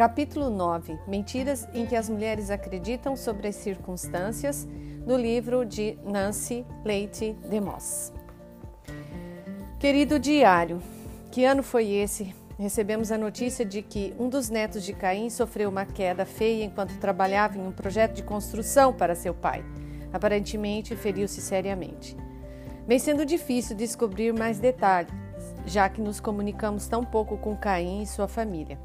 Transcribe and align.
Capítulo 0.00 0.48
9 0.48 0.98
Mentiras 1.06 1.68
em 1.74 1.84
que 1.84 1.94
as 1.94 2.08
mulheres 2.08 2.50
acreditam 2.50 3.14
sobre 3.14 3.48
as 3.48 3.56
circunstâncias, 3.56 4.66
no 5.06 5.14
livro 5.14 5.62
de 5.62 5.98
Nancy 6.02 6.64
Leite 6.82 7.36
DeMoss. 7.46 8.10
Querido 9.78 10.18
diário, 10.18 10.82
que 11.30 11.44
ano 11.44 11.62
foi 11.62 11.90
esse? 11.90 12.34
Recebemos 12.58 13.12
a 13.12 13.18
notícia 13.18 13.62
de 13.62 13.82
que 13.82 14.14
um 14.18 14.30
dos 14.30 14.48
netos 14.48 14.84
de 14.84 14.94
Caim 14.94 15.28
sofreu 15.28 15.68
uma 15.68 15.84
queda 15.84 16.24
feia 16.24 16.64
enquanto 16.64 16.98
trabalhava 16.98 17.58
em 17.58 17.66
um 17.66 17.70
projeto 17.70 18.14
de 18.14 18.22
construção 18.22 18.94
para 18.94 19.14
seu 19.14 19.34
pai. 19.34 19.62
Aparentemente, 20.10 20.96
feriu-se 20.96 21.42
seriamente. 21.42 22.16
Vem 22.86 22.98
sendo 22.98 23.26
difícil 23.26 23.76
descobrir 23.76 24.32
mais 24.32 24.58
detalhes, 24.58 25.12
já 25.66 25.90
que 25.90 26.00
nos 26.00 26.20
comunicamos 26.20 26.88
tão 26.88 27.04
pouco 27.04 27.36
com 27.36 27.54
Caim 27.54 28.00
e 28.00 28.06
sua 28.06 28.26
família. 28.26 28.78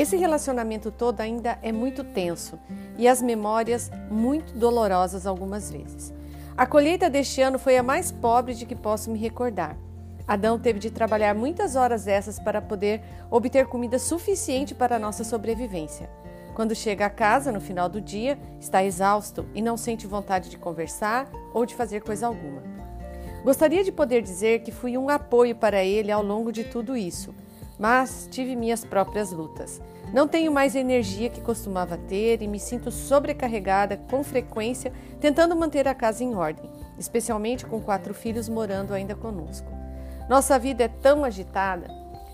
Esse 0.00 0.16
relacionamento 0.16 0.90
todo 0.90 1.20
ainda 1.20 1.58
é 1.60 1.70
muito 1.70 2.02
tenso 2.02 2.58
e 2.96 3.06
as 3.06 3.20
memórias 3.20 3.90
muito 4.10 4.54
dolorosas 4.54 5.26
algumas 5.26 5.70
vezes. 5.70 6.10
A 6.56 6.66
colheita 6.66 7.10
deste 7.10 7.42
ano 7.42 7.58
foi 7.58 7.76
a 7.76 7.82
mais 7.82 8.10
pobre 8.10 8.54
de 8.54 8.64
que 8.64 8.74
posso 8.74 9.10
me 9.10 9.18
recordar. 9.18 9.76
Adão 10.26 10.58
teve 10.58 10.78
de 10.78 10.90
trabalhar 10.90 11.34
muitas 11.34 11.76
horas 11.76 12.06
essas 12.06 12.38
para 12.38 12.62
poder 12.62 13.02
obter 13.30 13.66
comida 13.66 13.98
suficiente 13.98 14.74
para 14.74 14.96
a 14.96 14.98
nossa 14.98 15.22
sobrevivência. 15.22 16.08
Quando 16.54 16.74
chega 16.74 17.04
a 17.04 17.10
casa 17.10 17.52
no 17.52 17.60
final 17.60 17.86
do 17.86 18.00
dia, 18.00 18.38
está 18.58 18.82
exausto 18.82 19.44
e 19.54 19.60
não 19.60 19.76
sente 19.76 20.06
vontade 20.06 20.48
de 20.48 20.56
conversar 20.56 21.30
ou 21.52 21.66
de 21.66 21.74
fazer 21.74 22.00
coisa 22.00 22.26
alguma. 22.26 22.62
Gostaria 23.44 23.84
de 23.84 23.92
poder 23.92 24.22
dizer 24.22 24.60
que 24.60 24.72
fui 24.72 24.96
um 24.96 25.10
apoio 25.10 25.54
para 25.54 25.84
ele 25.84 26.10
ao 26.10 26.22
longo 26.22 26.50
de 26.50 26.64
tudo 26.64 26.96
isso, 26.96 27.34
mas 27.80 28.28
tive 28.30 28.54
minhas 28.54 28.84
próprias 28.84 29.32
lutas. 29.32 29.80
Não 30.12 30.28
tenho 30.28 30.52
mais 30.52 30.76
energia 30.76 31.30
que 31.30 31.40
costumava 31.40 31.96
ter 31.96 32.42
e 32.42 32.46
me 32.46 32.60
sinto 32.60 32.90
sobrecarregada 32.90 33.96
com 33.96 34.22
frequência 34.22 34.92
tentando 35.18 35.56
manter 35.56 35.88
a 35.88 35.94
casa 35.94 36.22
em 36.22 36.34
ordem, 36.34 36.68
especialmente 36.98 37.64
com 37.64 37.80
quatro 37.80 38.12
filhos 38.12 38.48
morando 38.50 38.92
ainda 38.92 39.14
conosco. 39.14 39.72
Nossa 40.28 40.58
vida 40.58 40.84
é 40.84 40.88
tão 40.88 41.24
agitada, 41.24 41.88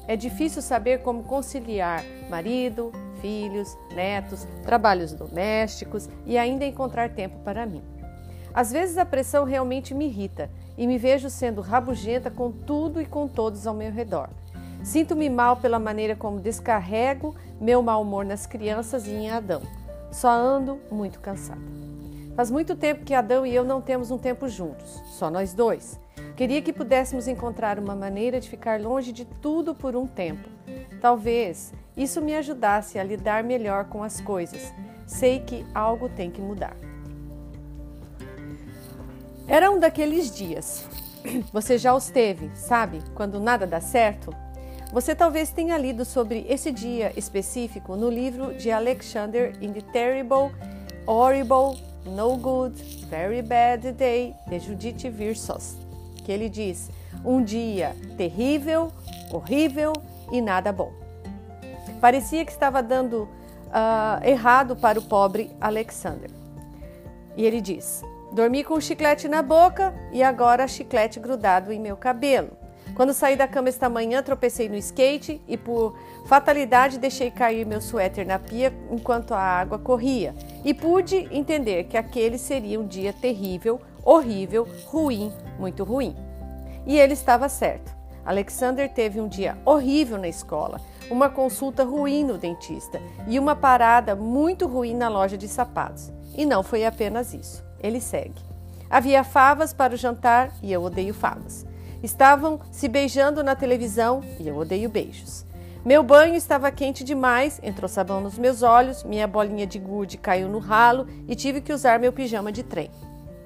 é 0.08 0.16
difícil 0.16 0.60
saber 0.60 1.02
como 1.02 1.22
conciliar 1.22 2.02
marido, 2.28 2.90
filhos, 3.20 3.78
netos, 3.94 4.46
trabalhos 4.64 5.12
domésticos 5.12 6.08
e 6.24 6.36
ainda 6.36 6.64
encontrar 6.64 7.10
tempo 7.10 7.38
para 7.44 7.64
mim. 7.64 7.82
Às 8.52 8.72
vezes 8.72 8.98
a 8.98 9.04
pressão 9.04 9.44
realmente 9.44 9.94
me 9.94 10.06
irrita 10.06 10.50
e 10.78 10.86
me 10.86 10.98
vejo 10.98 11.28
sendo 11.28 11.60
rabugenta 11.60 12.30
com 12.30 12.50
tudo 12.50 13.00
e 13.00 13.06
com 13.06 13.28
todos 13.28 13.66
ao 13.66 13.74
meu 13.74 13.92
redor. 13.92 14.30
Sinto-me 14.82 15.28
mal 15.28 15.56
pela 15.56 15.78
maneira 15.78 16.14
como 16.14 16.40
descarrego 16.40 17.34
meu 17.60 17.82
mau 17.82 18.02
humor 18.02 18.24
nas 18.24 18.46
crianças 18.46 19.06
e 19.06 19.10
em 19.10 19.30
Adão. 19.30 19.62
Só 20.12 20.30
ando 20.30 20.80
muito 20.90 21.20
cansada. 21.20 21.60
Faz 22.36 22.50
muito 22.50 22.76
tempo 22.76 23.04
que 23.04 23.14
Adão 23.14 23.46
e 23.46 23.54
eu 23.54 23.64
não 23.64 23.80
temos 23.80 24.10
um 24.10 24.18
tempo 24.18 24.48
juntos, 24.48 25.02
só 25.06 25.30
nós 25.30 25.54
dois. 25.54 25.98
Queria 26.36 26.60
que 26.60 26.72
pudéssemos 26.72 27.26
encontrar 27.26 27.78
uma 27.78 27.96
maneira 27.96 28.38
de 28.38 28.48
ficar 28.48 28.78
longe 28.78 29.10
de 29.10 29.24
tudo 29.24 29.74
por 29.74 29.96
um 29.96 30.06
tempo. 30.06 30.46
Talvez 31.00 31.72
isso 31.96 32.20
me 32.20 32.34
ajudasse 32.34 32.98
a 32.98 33.04
lidar 33.04 33.42
melhor 33.42 33.86
com 33.86 34.02
as 34.02 34.20
coisas. 34.20 34.72
Sei 35.06 35.40
que 35.40 35.64
algo 35.74 36.10
tem 36.10 36.30
que 36.30 36.42
mudar. 36.42 36.76
Era 39.48 39.70
um 39.70 39.78
daqueles 39.78 40.30
dias. 40.34 40.84
Você 41.52 41.78
já 41.78 41.94
os 41.94 42.10
teve, 42.10 42.50
sabe? 42.54 43.00
Quando 43.14 43.40
nada 43.40 43.66
dá 43.66 43.80
certo? 43.80 44.34
Você 44.92 45.14
talvez 45.14 45.50
tenha 45.50 45.76
lido 45.76 46.04
sobre 46.04 46.46
esse 46.48 46.70
dia 46.70 47.12
específico 47.16 47.96
no 47.96 48.08
livro 48.08 48.54
de 48.54 48.70
Alexander 48.70 49.52
in 49.60 49.72
the 49.72 49.80
Terrible, 49.80 50.52
Horrible, 51.06 51.82
No 52.04 52.36
Good, 52.36 53.06
Very 53.08 53.42
Bad 53.42 53.92
Day 53.92 54.34
de 54.46 54.60
Judith 54.60 55.10
Virsos, 55.10 55.76
que 56.24 56.30
ele 56.30 56.48
diz: 56.48 56.88
um 57.24 57.42
dia 57.42 57.96
terrível, 58.16 58.92
horrível 59.32 59.92
e 60.30 60.40
nada 60.40 60.72
bom. 60.72 60.92
Parecia 62.00 62.44
que 62.44 62.52
estava 62.52 62.80
dando 62.80 63.28
uh, 63.66 64.24
errado 64.24 64.76
para 64.76 64.98
o 65.00 65.02
pobre 65.02 65.50
Alexander. 65.60 66.30
E 67.36 67.44
ele 67.44 67.60
diz: 67.60 68.02
dormi 68.32 68.62
com 68.62 68.74
o 68.74 68.80
chiclete 68.80 69.26
na 69.26 69.42
boca 69.42 69.92
e 70.12 70.22
agora 70.22 70.68
chiclete 70.68 71.18
grudado 71.18 71.72
em 71.72 71.80
meu 71.80 71.96
cabelo. 71.96 72.65
Quando 72.94 73.12
saí 73.12 73.36
da 73.36 73.46
cama 73.46 73.68
esta 73.68 73.88
manhã, 73.88 74.22
tropecei 74.22 74.68
no 74.68 74.76
skate 74.76 75.40
e, 75.46 75.56
por 75.56 75.98
fatalidade, 76.26 76.98
deixei 76.98 77.30
cair 77.30 77.66
meu 77.66 77.80
suéter 77.80 78.26
na 78.26 78.38
pia 78.38 78.72
enquanto 78.90 79.34
a 79.34 79.40
água 79.40 79.78
corria. 79.78 80.34
E 80.64 80.72
pude 80.72 81.28
entender 81.30 81.84
que 81.84 81.96
aquele 81.96 82.38
seria 82.38 82.80
um 82.80 82.86
dia 82.86 83.12
terrível, 83.12 83.80
horrível, 84.04 84.66
ruim, 84.86 85.32
muito 85.58 85.84
ruim. 85.84 86.16
E 86.86 86.98
ele 86.98 87.12
estava 87.12 87.48
certo. 87.48 87.94
Alexander 88.24 88.92
teve 88.92 89.20
um 89.20 89.28
dia 89.28 89.56
horrível 89.64 90.18
na 90.18 90.28
escola, 90.28 90.80
uma 91.10 91.28
consulta 91.28 91.84
ruim 91.84 92.24
no 92.24 92.36
dentista 92.36 93.00
e 93.28 93.38
uma 93.38 93.54
parada 93.54 94.16
muito 94.16 94.66
ruim 94.66 94.94
na 94.94 95.08
loja 95.08 95.36
de 95.36 95.46
sapatos. 95.46 96.12
E 96.34 96.44
não 96.44 96.62
foi 96.62 96.84
apenas 96.84 97.32
isso. 97.32 97.64
Ele 97.80 98.00
segue. 98.00 98.40
Havia 98.90 99.22
favas 99.22 99.72
para 99.72 99.94
o 99.94 99.96
jantar 99.96 100.52
e 100.62 100.72
eu 100.72 100.82
odeio 100.82 101.14
favas. 101.14 101.66
Estavam 102.02 102.60
se 102.70 102.88
beijando 102.88 103.42
na 103.42 103.54
televisão 103.54 104.22
e 104.38 104.46
eu 104.46 104.56
odeio 104.56 104.88
beijos. 104.88 105.46
Meu 105.84 106.02
banho 106.02 106.34
estava 106.34 106.70
quente 106.70 107.04
demais, 107.04 107.60
entrou 107.62 107.88
sabão 107.88 108.20
nos 108.20 108.36
meus 108.36 108.62
olhos, 108.62 109.04
minha 109.04 109.26
bolinha 109.26 109.66
de 109.66 109.78
gude 109.78 110.18
caiu 110.18 110.48
no 110.48 110.58
ralo 110.58 111.06
e 111.28 111.36
tive 111.36 111.60
que 111.60 111.72
usar 111.72 112.00
meu 112.00 112.12
pijama 112.12 112.50
de 112.50 112.62
trem. 112.62 112.90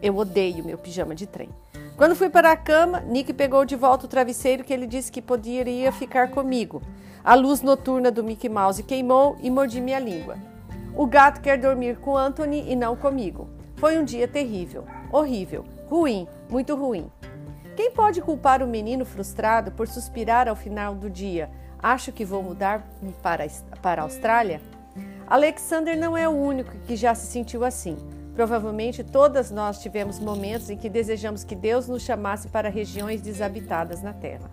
Eu 0.02 0.16
odeio 0.16 0.64
meu 0.64 0.78
pijama 0.78 1.14
de 1.14 1.26
trem. 1.26 1.50
Quando 1.98 2.16
fui 2.16 2.30
para 2.30 2.50
a 2.50 2.56
cama, 2.56 3.00
Nick 3.00 3.34
pegou 3.34 3.66
de 3.66 3.76
volta 3.76 4.06
o 4.06 4.08
travesseiro 4.08 4.64
que 4.64 4.72
ele 4.72 4.86
disse 4.86 5.12
que 5.12 5.20
poderia 5.20 5.92
ficar 5.92 6.30
comigo. 6.30 6.80
A 7.22 7.34
luz 7.34 7.60
noturna 7.60 8.10
do 8.10 8.24
Mickey 8.24 8.48
Mouse 8.48 8.82
queimou 8.82 9.36
e 9.42 9.50
mordi 9.50 9.82
minha 9.82 9.98
língua. 9.98 10.38
O 10.96 11.06
gato 11.06 11.42
quer 11.42 11.58
dormir 11.58 11.98
com 11.98 12.16
Anthony 12.16 12.64
e 12.66 12.74
não 12.74 12.96
comigo. 12.96 13.50
Foi 13.76 13.98
um 13.98 14.04
dia 14.04 14.26
terrível, 14.26 14.86
horrível, 15.12 15.64
ruim, 15.90 16.26
muito 16.48 16.74
ruim. 16.74 17.10
Quem 17.80 17.92
pode 17.92 18.20
culpar 18.20 18.62
o 18.62 18.66
menino 18.66 19.06
frustrado 19.06 19.72
por 19.72 19.88
suspirar 19.88 20.46
ao 20.46 20.54
final 20.54 20.94
do 20.94 21.08
dia? 21.08 21.48
Acho 21.82 22.12
que 22.12 22.26
vou 22.26 22.42
mudar 22.42 22.86
para, 23.22 23.46
para 23.80 24.02
a 24.02 24.04
Austrália? 24.04 24.60
Alexander 25.26 25.96
não 25.96 26.14
é 26.14 26.28
o 26.28 26.32
único 26.32 26.76
que 26.80 26.94
já 26.94 27.14
se 27.14 27.26
sentiu 27.28 27.64
assim. 27.64 27.96
Provavelmente 28.34 29.02
todas 29.02 29.50
nós 29.50 29.80
tivemos 29.80 30.18
momentos 30.18 30.68
em 30.68 30.76
que 30.76 30.90
desejamos 30.90 31.42
que 31.42 31.54
Deus 31.54 31.88
nos 31.88 32.02
chamasse 32.02 32.48
para 32.48 32.68
regiões 32.68 33.22
desabitadas 33.22 34.02
na 34.02 34.12
terra. 34.12 34.50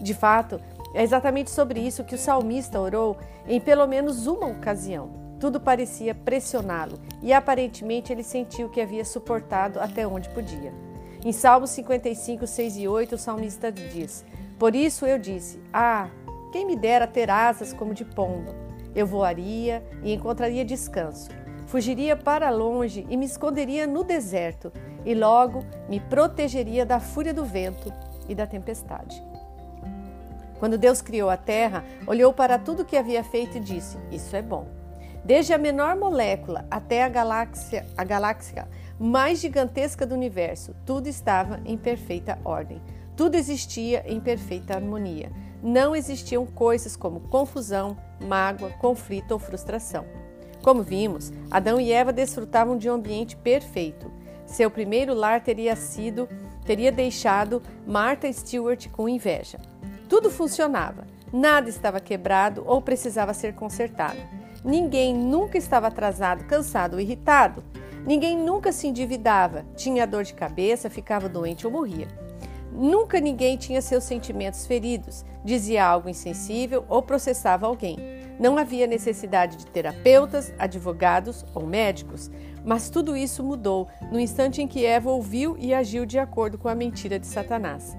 De 0.00 0.12
fato, 0.12 0.60
é 0.92 1.04
exatamente 1.04 1.52
sobre 1.52 1.78
isso 1.78 2.02
que 2.02 2.16
o 2.16 2.18
salmista 2.18 2.80
orou 2.80 3.16
em 3.46 3.60
pelo 3.60 3.86
menos 3.86 4.26
uma 4.26 4.48
ocasião. 4.48 5.10
Tudo 5.38 5.60
parecia 5.60 6.12
pressioná-lo 6.12 6.98
e 7.22 7.32
aparentemente 7.32 8.12
ele 8.12 8.24
sentiu 8.24 8.68
que 8.68 8.80
havia 8.80 9.04
suportado 9.04 9.78
até 9.78 10.04
onde 10.04 10.28
podia. 10.30 10.83
Em 11.24 11.32
Salmos 11.32 11.70
55, 11.70 12.46
6 12.46 12.76
e 12.76 12.86
8, 12.86 13.14
o 13.14 13.18
salmista 13.18 13.72
diz: 13.72 14.22
Por 14.58 14.76
isso 14.76 15.06
eu 15.06 15.18
disse: 15.18 15.58
Ah, 15.72 16.10
quem 16.52 16.66
me 16.66 16.76
dera 16.76 17.06
ter 17.06 17.30
asas 17.30 17.72
como 17.72 17.94
de 17.94 18.04
pombo. 18.04 18.54
Eu 18.94 19.06
voaria 19.06 19.82
e 20.02 20.12
encontraria 20.12 20.66
descanso. 20.66 21.30
Fugiria 21.66 22.14
para 22.14 22.50
longe 22.50 23.06
e 23.08 23.16
me 23.16 23.24
esconderia 23.24 23.86
no 23.86 24.04
deserto, 24.04 24.70
e 25.02 25.14
logo 25.14 25.64
me 25.88 25.98
protegeria 25.98 26.84
da 26.84 27.00
fúria 27.00 27.32
do 27.32 27.44
vento 27.44 27.90
e 28.28 28.34
da 28.34 28.46
tempestade. 28.46 29.24
Quando 30.58 30.76
Deus 30.76 31.00
criou 31.00 31.30
a 31.30 31.38
terra, 31.38 31.84
olhou 32.06 32.34
para 32.34 32.58
tudo 32.58 32.84
que 32.84 32.98
havia 32.98 33.24
feito 33.24 33.56
e 33.56 33.60
disse: 33.60 33.96
Isso 34.12 34.36
é 34.36 34.42
bom. 34.42 34.66
Desde 35.24 35.54
a 35.54 35.58
menor 35.58 35.96
molécula 35.96 36.66
até 36.70 37.02
a 37.02 37.08
galáxia, 37.08 37.86
a 37.96 38.04
galáxia 38.04 38.68
mais 38.98 39.40
gigantesca 39.40 40.06
do 40.06 40.14
universo, 40.14 40.74
tudo 40.86 41.08
estava 41.08 41.60
em 41.64 41.76
perfeita 41.76 42.38
ordem. 42.44 42.80
Tudo 43.16 43.36
existia 43.36 44.04
em 44.06 44.20
perfeita 44.20 44.74
harmonia. 44.74 45.30
Não 45.62 45.94
existiam 45.94 46.44
coisas 46.44 46.96
como 46.96 47.20
confusão, 47.20 47.96
mágoa, 48.20 48.70
conflito 48.70 49.32
ou 49.32 49.38
frustração. 49.38 50.04
Como 50.62 50.82
vimos, 50.82 51.32
Adão 51.50 51.80
e 51.80 51.92
Eva 51.92 52.12
desfrutavam 52.12 52.76
de 52.76 52.88
um 52.88 52.94
ambiente 52.94 53.36
perfeito. 53.36 54.10
Seu 54.46 54.70
primeiro 54.70 55.14
lar 55.14 55.42
teria 55.42 55.76
sido, 55.76 56.28
teria 56.64 56.90
deixado 56.90 57.62
Martha 57.86 58.32
Stewart 58.32 58.88
com 58.90 59.08
inveja. 59.08 59.58
Tudo 60.08 60.30
funcionava, 60.30 61.06
nada 61.32 61.68
estava 61.68 62.00
quebrado 62.00 62.62
ou 62.66 62.80
precisava 62.80 63.34
ser 63.34 63.54
consertado. 63.54 64.18
Ninguém 64.64 65.14
nunca 65.14 65.58
estava 65.58 65.88
atrasado, 65.88 66.44
cansado 66.44 66.94
ou 66.94 67.00
irritado. 67.00 67.62
Ninguém 68.06 68.36
nunca 68.36 68.70
se 68.70 68.86
endividava, 68.86 69.64
tinha 69.74 70.06
dor 70.06 70.24
de 70.24 70.34
cabeça, 70.34 70.90
ficava 70.90 71.28
doente 71.28 71.66
ou 71.66 71.72
morria. 71.72 72.06
Nunca 72.70 73.20
ninguém 73.20 73.56
tinha 73.56 73.80
seus 73.80 74.04
sentimentos 74.04 74.66
feridos, 74.66 75.24
dizia 75.44 75.86
algo 75.86 76.08
insensível 76.08 76.84
ou 76.88 77.00
processava 77.00 77.66
alguém. 77.66 77.96
Não 78.38 78.58
havia 78.58 78.86
necessidade 78.86 79.56
de 79.56 79.66
terapeutas, 79.66 80.52
advogados 80.58 81.46
ou 81.54 81.64
médicos, 81.64 82.30
mas 82.64 82.90
tudo 82.90 83.16
isso 83.16 83.44
mudou 83.44 83.88
no 84.10 84.18
instante 84.18 84.60
em 84.60 84.66
que 84.66 84.84
Eva 84.84 85.10
ouviu 85.10 85.56
e 85.58 85.72
agiu 85.72 86.04
de 86.04 86.18
acordo 86.18 86.58
com 86.58 86.68
a 86.68 86.74
mentira 86.74 87.18
de 87.18 87.26
Satanás. 87.26 87.96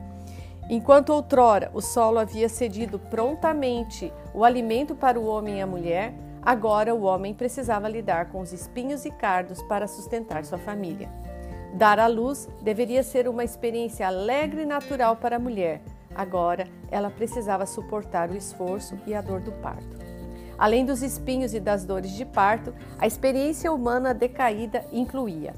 Enquanto 0.69 1.13
outrora 1.13 1.71
o 1.73 1.81
solo 1.81 2.19
havia 2.19 2.49
cedido 2.49 2.99
prontamente 2.99 4.11
o 4.33 4.43
alimento 4.43 4.93
para 4.93 5.19
o 5.19 5.25
homem 5.25 5.59
e 5.59 5.61
a 5.61 5.67
mulher, 5.67 6.13
agora 6.45 6.93
o 6.93 7.03
homem 7.03 7.33
precisava 7.33 7.89
lidar 7.89 8.29
com 8.29 8.39
os 8.39 8.53
espinhos 8.53 9.03
e 9.03 9.11
cardos 9.11 9.61
para 9.63 9.87
sustentar 9.87 10.45
sua 10.45 10.57
família. 10.57 11.09
Dar 11.73 11.99
à 11.99 12.07
luz 12.07 12.47
deveria 12.61 13.03
ser 13.03 13.27
uma 13.27 13.43
experiência 13.43 14.07
alegre 14.07 14.61
e 14.61 14.65
natural 14.65 15.17
para 15.17 15.35
a 15.35 15.39
mulher. 15.39 15.81
Agora 16.15 16.65
ela 16.89 17.09
precisava 17.09 17.65
suportar 17.65 18.29
o 18.29 18.37
esforço 18.37 18.97
e 19.05 19.13
a 19.13 19.21
dor 19.21 19.41
do 19.41 19.51
parto. 19.51 19.97
Além 20.57 20.85
dos 20.85 21.01
espinhos 21.01 21.53
e 21.53 21.59
das 21.59 21.83
dores 21.83 22.11
de 22.11 22.23
parto, 22.23 22.73
a 22.97 23.05
experiência 23.05 23.73
humana 23.73 24.13
decaída 24.13 24.85
incluía 24.93 25.53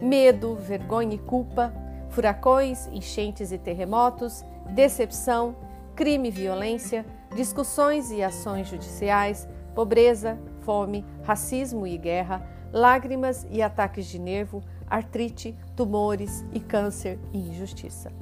medo, 0.00 0.54
vergonha 0.56 1.14
e 1.14 1.18
culpa, 1.18 1.72
furacões, 2.10 2.86
enchentes 2.88 3.52
e 3.52 3.58
terremotos, 3.58 4.44
decepção, 4.70 5.56
crime 5.96 6.28
e 6.28 6.30
violência, 6.30 7.06
discussões 7.34 8.10
e 8.10 8.22
ações 8.22 8.68
judiciais, 8.68 9.48
pobreza, 9.74 10.38
fome, 10.60 11.04
racismo 11.22 11.86
e 11.86 11.98
guerra, 11.98 12.46
lágrimas 12.72 13.46
e 13.50 13.62
ataques 13.62 14.06
de 14.06 14.18
nervo, 14.18 14.62
artrite, 14.88 15.56
tumores 15.76 16.44
e 16.52 16.60
câncer 16.60 17.18
e 17.32 17.38
injustiça. 17.38 18.12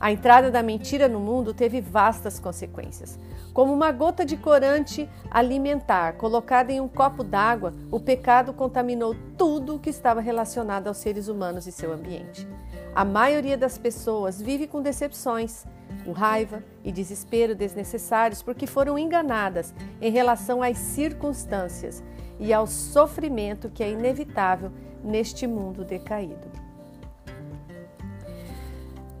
A 0.00 0.12
entrada 0.12 0.48
da 0.48 0.62
mentira 0.62 1.08
no 1.08 1.18
mundo 1.18 1.52
teve 1.52 1.80
vastas 1.80 2.38
consequências. 2.38 3.18
Como 3.52 3.72
uma 3.72 3.90
gota 3.90 4.24
de 4.24 4.36
corante 4.36 5.10
alimentar 5.28 6.12
colocada 6.12 6.72
em 6.72 6.80
um 6.80 6.86
copo 6.86 7.24
d'água, 7.24 7.74
o 7.90 7.98
pecado 7.98 8.52
contaminou 8.52 9.16
tudo 9.36 9.74
o 9.74 9.78
que 9.80 9.90
estava 9.90 10.20
relacionado 10.20 10.86
aos 10.86 10.98
seres 10.98 11.26
humanos 11.26 11.66
e 11.66 11.72
seu 11.72 11.92
ambiente. 11.92 12.46
A 12.94 13.04
maioria 13.04 13.56
das 13.56 13.76
pessoas 13.76 14.40
vive 14.40 14.68
com 14.68 14.80
decepções, 14.80 15.66
com 16.04 16.12
raiva 16.12 16.62
e 16.84 16.92
desespero 16.92 17.54
desnecessários 17.54 18.42
porque 18.42 18.66
foram 18.66 18.98
enganadas 18.98 19.74
em 20.00 20.10
relação 20.10 20.62
às 20.62 20.78
circunstâncias 20.78 22.02
e 22.38 22.52
ao 22.52 22.66
sofrimento 22.66 23.68
que 23.68 23.82
é 23.82 23.90
inevitável 23.90 24.70
neste 25.02 25.46
mundo 25.46 25.84
decaído. 25.84 26.48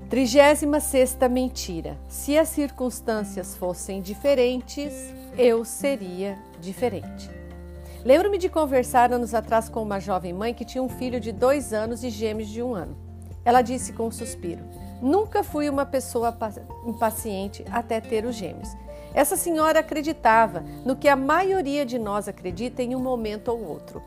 36 0.08 0.64
mentira. 1.30 1.98
Se 2.08 2.38
as 2.38 2.48
circunstâncias 2.48 3.54
fossem 3.54 4.00
diferentes, 4.00 5.14
eu 5.36 5.64
seria 5.64 6.38
diferente. 6.60 7.30
Lembro-me 8.04 8.38
de 8.38 8.48
conversar 8.48 9.12
anos 9.12 9.34
atrás 9.34 9.68
com 9.68 9.82
uma 9.82 10.00
jovem 10.00 10.32
mãe 10.32 10.54
que 10.54 10.64
tinha 10.64 10.82
um 10.82 10.88
filho 10.88 11.20
de 11.20 11.30
dois 11.30 11.74
anos 11.74 12.02
e 12.02 12.08
gêmeos 12.08 12.48
de 12.48 12.62
um 12.62 12.74
ano. 12.74 12.96
Ela 13.44 13.60
disse 13.60 13.92
com 13.92 14.06
um 14.06 14.10
suspiro: 14.10 14.64
Nunca 15.00 15.44
fui 15.44 15.68
uma 15.68 15.86
pessoa 15.86 16.36
impaciente 16.84 17.64
até 17.70 18.00
ter 18.00 18.24
os 18.24 18.34
gêmeos. 18.34 18.76
Essa 19.14 19.36
senhora 19.36 19.80
acreditava 19.80 20.64
no 20.84 20.96
que 20.96 21.08
a 21.08 21.16
maioria 21.16 21.86
de 21.86 21.98
nós 21.98 22.28
acredita 22.28 22.82
em 22.82 22.94
um 22.94 23.00
momento 23.00 23.48
ou 23.48 23.64
outro: 23.64 24.02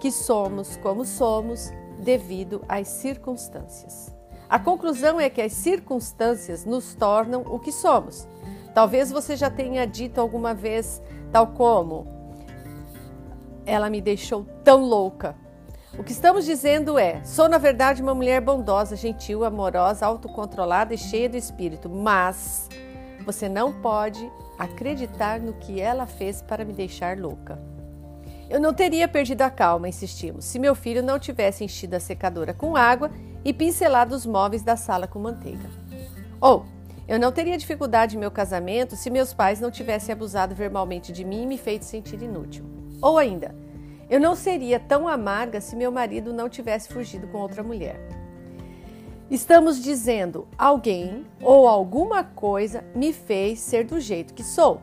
que 0.00 0.10
somos 0.10 0.76
como 0.76 1.04
somos 1.04 1.72
devido 1.98 2.62
às 2.68 2.88
circunstâncias. 2.88 4.14
A 4.48 4.58
conclusão 4.58 5.20
é 5.20 5.28
que 5.28 5.42
as 5.42 5.52
circunstâncias 5.52 6.64
nos 6.64 6.94
tornam 6.94 7.42
o 7.42 7.58
que 7.58 7.72
somos. 7.72 8.28
Talvez 8.74 9.10
você 9.10 9.36
já 9.36 9.50
tenha 9.50 9.86
dito 9.86 10.20
alguma 10.20 10.54
vez, 10.54 11.02
tal 11.32 11.48
como: 11.48 12.06
Ela 13.64 13.90
me 13.90 14.00
deixou 14.00 14.46
tão 14.62 14.84
louca. 14.84 15.34
O 15.98 16.04
que 16.04 16.12
estamos 16.12 16.44
dizendo 16.44 16.98
é: 16.98 17.24
sou 17.24 17.48
na 17.48 17.56
verdade 17.56 18.02
uma 18.02 18.14
mulher 18.14 18.40
bondosa, 18.40 18.94
gentil, 18.96 19.44
amorosa, 19.44 20.04
autocontrolada 20.04 20.92
e 20.92 20.98
cheia 20.98 21.28
do 21.28 21.36
espírito, 21.36 21.88
mas 21.88 22.68
você 23.24 23.48
não 23.48 23.72
pode 23.72 24.30
acreditar 24.58 25.40
no 25.40 25.54
que 25.54 25.80
ela 25.80 26.06
fez 26.06 26.42
para 26.42 26.64
me 26.64 26.72
deixar 26.72 27.18
louca. 27.18 27.58
Eu 28.48 28.60
não 28.60 28.72
teria 28.72 29.08
perdido 29.08 29.42
a 29.42 29.50
calma, 29.50 29.88
insistimos, 29.88 30.44
se 30.44 30.58
meu 30.58 30.74
filho 30.74 31.02
não 31.02 31.18
tivesse 31.18 31.64
enchido 31.64 31.96
a 31.96 32.00
secadora 32.00 32.54
com 32.54 32.76
água 32.76 33.10
e 33.44 33.52
pincelado 33.52 34.14
os 34.14 34.24
móveis 34.24 34.62
da 34.62 34.76
sala 34.76 35.08
com 35.08 35.18
manteiga. 35.18 35.68
Ou, 36.40 36.64
eu 37.08 37.18
não 37.18 37.32
teria 37.32 37.56
dificuldade 37.56 38.16
em 38.16 38.20
meu 38.20 38.30
casamento 38.30 38.94
se 38.94 39.10
meus 39.10 39.32
pais 39.32 39.60
não 39.60 39.70
tivessem 39.70 40.12
abusado 40.12 40.54
verbalmente 40.54 41.12
de 41.12 41.24
mim 41.24 41.42
e 41.42 41.46
me 41.46 41.58
feito 41.58 41.84
sentir 41.84 42.22
inútil. 42.22 42.64
Ou 43.02 43.18
ainda, 43.18 43.54
eu 44.08 44.20
não 44.20 44.36
seria 44.36 44.78
tão 44.78 45.08
amarga 45.08 45.60
se 45.60 45.76
meu 45.76 45.90
marido 45.90 46.32
não 46.32 46.48
tivesse 46.48 46.88
fugido 46.88 47.26
com 47.28 47.38
outra 47.38 47.62
mulher. 47.62 48.00
Estamos 49.28 49.82
dizendo 49.82 50.46
alguém 50.56 51.26
ou 51.42 51.66
alguma 51.66 52.22
coisa 52.22 52.84
me 52.94 53.12
fez 53.12 53.58
ser 53.58 53.84
do 53.84 53.98
jeito 53.98 54.32
que 54.32 54.44
sou. 54.44 54.80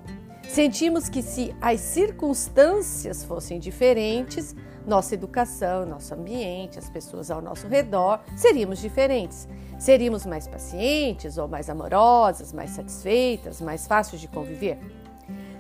Sentimos 0.50 1.08
que 1.08 1.22
se 1.22 1.56
as 1.62 1.80
circunstâncias 1.80 3.24
fossem 3.24 3.58
diferentes, 3.58 4.54
nossa 4.86 5.14
educação, 5.14 5.86
nosso 5.86 6.14
ambiente, 6.14 6.78
as 6.78 6.90
pessoas 6.90 7.32
ao 7.32 7.42
nosso 7.42 7.68
redor, 7.68 8.20
seríamos 8.36 8.80
diferentes. 8.80 9.48
Seríamos 9.80 10.26
mais 10.26 10.46
pacientes 10.46 11.38
ou 11.38 11.48
mais 11.48 11.70
amorosas, 11.70 12.52
mais 12.52 12.72
satisfeitas, 12.72 13.62
mais 13.62 13.88
fáceis 13.88 14.22
de 14.22 14.28
conviver. 14.28 14.78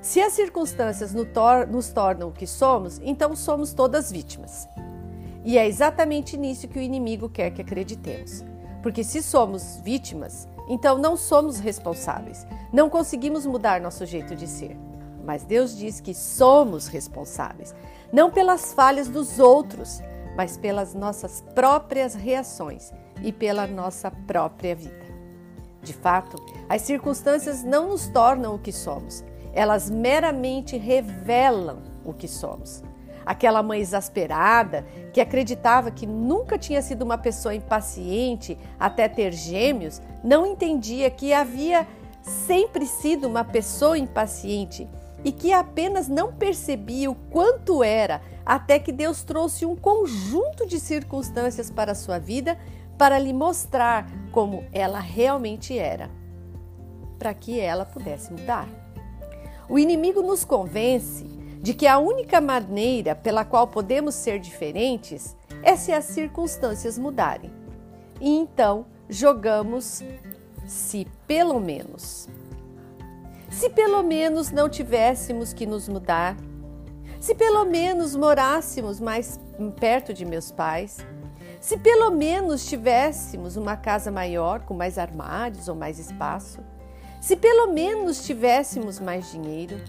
Se 0.04 0.20
as 0.20 0.34
circunstâncias 0.34 1.14
nos 1.14 1.90
tornam 1.94 2.28
o 2.28 2.34
que 2.34 2.46
somos, 2.46 3.00
então 3.06 3.34
somos 3.38 3.72
todas 3.72 4.12
vítimas. 4.12 4.68
E 5.46 5.58
é 5.58 5.66
exatamente 5.66 6.36
nisso 6.36 6.68
que 6.68 6.78
o 6.78 6.82
inimigo 6.82 7.30
quer 7.30 7.52
que 7.52 7.62
acreditemos. 7.62 8.44
Porque 8.82 9.02
se 9.02 9.24
somos 9.24 9.80
vítimas, 9.82 10.46
então 10.68 10.98
não 10.98 11.16
somos 11.16 11.58
responsáveis. 11.58 12.46
Não 12.74 12.90
conseguimos 12.90 13.46
mudar 13.46 13.80
nosso 13.80 14.06
jeito 14.06 14.36
de 14.36 14.46
ser. 14.46 14.78
Mas 15.24 15.46
Deus 15.46 15.74
diz 15.74 16.02
que 16.02 16.14
somos 16.14 16.88
responsáveis 16.88 17.74
não 18.12 18.30
pelas 18.30 18.74
falhas 18.74 19.08
dos 19.08 19.40
outros, 19.40 20.02
mas 20.36 20.58
pelas 20.58 20.94
nossas 20.94 21.40
próprias 21.56 22.14
reações 22.14 22.92
e 23.24 23.32
pela 23.32 23.66
nossa 23.66 24.12
própria 24.12 24.76
vida. 24.76 25.06
De 25.82 25.94
fato, 25.94 26.36
as 26.68 26.82
circunstâncias 26.82 27.64
não 27.64 27.88
nos 27.88 28.08
tornam 28.08 28.54
o 28.54 28.60
que 28.60 28.74
somos, 28.74 29.24
elas 29.54 29.90
meramente 29.90 30.78
revelam 30.78 31.78
o 32.04 32.12
que 32.12 32.28
somos. 32.28 32.84
Aquela 33.26 33.64
mãe 33.64 33.80
exasperada 33.80 34.86
que 35.14 35.22
acreditava 35.22 35.92
que 35.92 36.06
nunca 36.06 36.58
tinha 36.58 36.82
sido 36.82 37.04
uma 37.04 37.18
pessoa 37.18 37.56
impaciente 37.56 38.58
até 38.78 39.08
ter 39.08 39.32
gêmeos, 39.32 40.02
não 40.24 40.46
entendia 40.46 41.10
que 41.10 41.32
havia 41.32 41.88
sempre 42.22 42.86
sido 42.86 43.28
uma 43.28 43.44
pessoa 43.44 43.98
impaciente 43.98 44.90
e 45.24 45.32
que 45.32 45.54
apenas 45.54 46.10
não 46.10 46.34
percebia 46.34 47.10
o 47.10 47.16
quanto 47.16 47.82
era, 47.82 48.22
até 48.46 48.78
que 48.78 48.92
Deus 48.92 49.24
trouxe 49.24 49.66
um 49.66 49.76
conjunto 49.76 50.68
de 50.68 50.80
circunstâncias 50.80 51.70
para 51.70 51.94
a 51.94 51.96
sua 51.96 52.20
vida 52.20 52.58
para 52.98 53.18
lhe 53.18 53.32
mostrar 53.32 54.06
como 54.32 54.66
ela 54.74 55.00
realmente 55.00 55.78
era, 55.78 56.10
para 57.18 57.34
que 57.34 57.58
ela 57.58 57.86
pudesse 57.86 58.34
mudar. 58.34 58.83
O 59.74 59.80
inimigo 59.80 60.22
nos 60.22 60.46
convence 60.46 61.24
de 61.60 61.74
que 61.74 61.88
a 61.88 61.98
única 61.98 62.40
maneira 62.40 63.16
pela 63.16 63.44
qual 63.44 63.68
podemos 63.68 64.14
ser 64.14 64.38
diferentes 64.38 65.36
é 65.64 65.76
se 65.76 65.92
as 65.92 66.06
circunstâncias 66.06 66.96
mudarem. 66.96 67.52
E 68.22 68.30
então 68.30 68.86
jogamos 69.10 70.04
se 70.68 71.08
pelo 71.26 71.60
menos. 71.60 72.30
Se 73.50 73.68
pelo 73.68 74.04
menos 74.04 74.52
não 74.52 74.70
tivéssemos 74.70 75.54
que 75.54 75.66
nos 75.66 75.90
mudar, 75.90 76.38
se 77.20 77.34
pelo 77.34 77.66
menos 77.66 78.16
morássemos 78.16 79.00
mais 79.00 79.40
perto 79.80 80.14
de 80.14 80.24
meus 80.24 80.52
pais, 80.52 81.00
se 81.60 81.80
pelo 81.80 82.12
menos 82.12 82.64
tivéssemos 82.68 83.58
uma 83.58 83.76
casa 83.76 84.12
maior 84.12 84.60
com 84.66 84.76
mais 84.76 85.00
armários 85.00 85.68
ou 85.68 85.74
mais 85.74 85.98
espaço, 85.98 86.62
se 87.24 87.38
pelo 87.38 87.72
menos 87.72 88.22
tivéssemos 88.26 89.00
mais 89.00 89.32
dinheiro, 89.32 89.80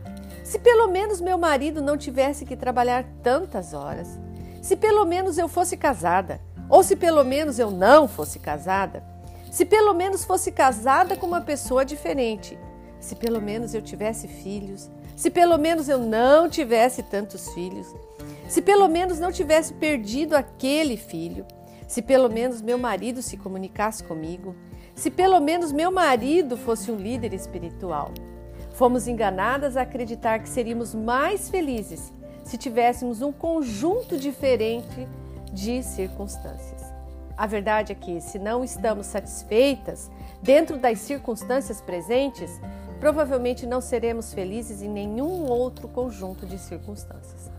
se 0.44 0.56
pelo 0.56 0.86
menos 0.86 1.20
meu 1.20 1.36
marido 1.36 1.82
não 1.82 1.96
tivesse 1.96 2.44
que 2.44 2.56
trabalhar 2.56 3.04
tantas 3.24 3.74
horas, 3.74 4.20
se 4.62 4.76
pelo 4.76 5.04
menos 5.04 5.36
eu 5.36 5.48
fosse 5.48 5.76
casada, 5.76 6.40
ou 6.70 6.84
se 6.84 6.94
pelo 6.94 7.24
menos 7.24 7.58
eu 7.58 7.72
não 7.72 8.06
fosse 8.06 8.38
casada, 8.38 9.02
se 9.50 9.64
pelo 9.64 9.92
menos 9.94 10.24
fosse 10.24 10.52
casada 10.52 11.16
com 11.16 11.26
uma 11.26 11.40
pessoa 11.40 11.84
diferente, 11.84 12.56
se 13.00 13.16
pelo 13.16 13.42
menos 13.42 13.74
eu 13.74 13.82
tivesse 13.82 14.28
filhos, 14.28 14.88
se 15.16 15.28
pelo 15.28 15.58
menos 15.58 15.88
eu 15.88 15.98
não 15.98 16.48
tivesse 16.48 17.02
tantos 17.02 17.48
filhos, 17.48 17.92
se 18.48 18.62
pelo 18.62 18.86
menos 18.86 19.18
não 19.18 19.32
tivesse 19.32 19.74
perdido 19.74 20.36
aquele 20.36 20.96
filho, 20.96 21.44
se 21.88 22.00
pelo 22.00 22.28
menos 22.28 22.62
meu 22.62 22.78
marido 22.78 23.20
se 23.20 23.36
comunicasse 23.36 24.04
comigo, 24.04 24.54
se 24.94 25.10
pelo 25.10 25.40
menos 25.40 25.72
meu 25.72 25.90
marido 25.90 26.56
fosse 26.56 26.90
um 26.90 26.96
líder 26.96 27.34
espiritual. 27.34 28.12
Fomos 28.74 29.06
enganadas 29.06 29.76
a 29.76 29.82
acreditar 29.82 30.40
que 30.40 30.48
seríamos 30.48 30.94
mais 30.94 31.48
felizes 31.48 32.12
se 32.44 32.58
tivéssemos 32.58 33.22
um 33.22 33.32
conjunto 33.32 34.18
diferente 34.18 35.08
de 35.52 35.82
circunstâncias. 35.82 36.82
A 37.36 37.46
verdade 37.46 37.92
é 37.92 37.94
que, 37.94 38.20
se 38.20 38.38
não 38.38 38.62
estamos 38.62 39.06
satisfeitas 39.06 40.10
dentro 40.42 40.76
das 40.76 41.00
circunstâncias 41.00 41.80
presentes, 41.80 42.60
provavelmente 43.00 43.66
não 43.66 43.80
seremos 43.80 44.32
felizes 44.32 44.82
em 44.82 44.88
nenhum 44.88 45.46
outro 45.46 45.88
conjunto 45.88 46.46
de 46.46 46.58
circunstâncias. 46.58 47.50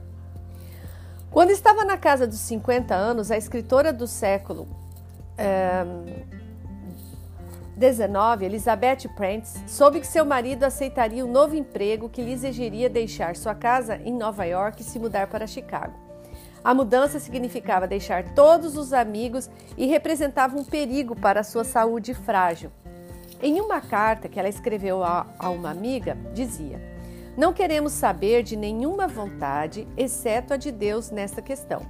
Quando 1.29 1.49
estava 1.49 1.83
na 1.83 1.97
casa 1.97 2.25
dos 2.25 2.39
50 2.39 2.95
anos, 2.95 3.29
a 3.31 3.37
escritora 3.37 3.91
do 3.91 4.07
século 4.07 4.67
XIX, 7.79 8.41
Elizabeth 8.41 9.10
Prentice, 9.15 9.60
soube 9.67 10.00
que 10.00 10.08
seu 10.08 10.25
marido 10.25 10.63
aceitaria 10.63 11.25
um 11.25 11.32
novo 11.32 11.55
emprego 11.55 12.08
que 12.08 12.22
lhe 12.22 12.32
exigiria 12.32 12.89
deixar 12.89 13.36
sua 13.36 13.53
casa 13.53 13.98
em 14.03 14.13
Nova 14.13 14.46
York 14.46 14.82
e 14.82 14.86
se 14.86 14.98
mudar 14.98 15.27
para 15.27 15.46
Chicago. 15.46 15.94
A 16.63 16.74
mudança 16.74 17.20
significava 17.20 17.86
deixar 17.86 18.34
todos 18.34 18.77
os 18.77 18.94
amigos 18.94 19.50
e 19.77 19.86
representava 19.86 20.58
um 20.58 20.63
perigo 20.63 21.15
para 21.15 21.41
a 21.41 21.44
sua 21.44 21.63
saúde 21.63 22.13
frágil. 22.13 22.72
Em 23.41 23.60
uma 23.60 23.82
carta 23.82 24.29
que 24.29 24.39
ela 24.39 24.50
escreveu 24.50 25.03
a, 25.03 25.27
uma 25.44 25.70
amiga, 25.70 26.17
dizia: 26.34 26.82
Não 27.38 27.53
queremos 27.53 27.91
saber 27.91 28.41
de 28.41 28.55
nenhuma 28.55 29.05
vontade, 29.05 29.86
exceto 29.96 30.53
a 30.53 30.58
de 30.58 30.72
Deus, 30.72 31.12
nesta 31.12 31.41
questão. 31.41 31.82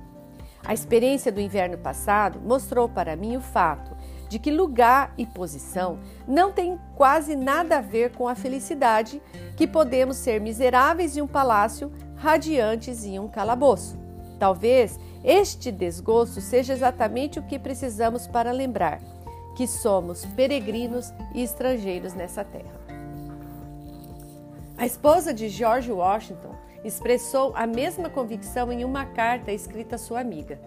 A 0.65 0.74
experiência 0.74 1.32
do 1.32 1.39
inverno 1.39 1.77
passado 1.77 2.42
mostrou 2.42 2.89
para 2.89 3.15
mim 3.15 3.38
o 3.38 3.42
fato 3.42 3.94
de 4.27 4.39
que 4.39 4.51
lugar 4.51 5.13
e 5.17 5.25
posição 5.25 6.00
não 6.27 6.51
têm 6.51 6.79
quase 6.96 7.36
nada 7.36 7.77
a 7.77 7.82
ver 7.82 8.12
com 8.12 8.27
a 8.27 8.36
felicidade, 8.36 9.22
que 9.55 9.67
podemos 9.67 10.17
ser 10.17 10.41
miseráveis 10.41 11.15
em 11.15 11.22
um 11.22 11.27
palácio, 11.27 11.91
radiantes 12.15 13.03
em 13.05 13.20
um 13.20 13.27
calabouço. 13.27 13.98
Talvez 14.39 15.00
este 15.24 15.72
desgosto 15.72 16.41
seja 16.41 16.74
exatamente 16.74 17.39
o 17.39 17.44
que 17.44 17.58
precisamos 17.58 18.27
para 18.27 18.51
lembrar 18.51 19.00
que 19.55 19.65
somos 19.65 20.25
peregrinos 20.25 21.13
e 21.34 21.41
estrangeiros 21.41 22.13
nessa 22.13 22.44
terra. 22.44 22.86
A 24.77 24.86
esposa 24.86 25.34
de 25.34 25.48
George 25.48 25.91
Washington 25.91 26.53
expressou 26.84 27.53
a 27.55 27.65
mesma 27.65 28.10
convicção 28.10 28.72
em 28.72 28.84
uma 28.84 29.05
carta 29.05 29.51
escrita 29.51 29.96
à 29.96 29.98
sua 29.98 30.20
amiga. 30.20 30.60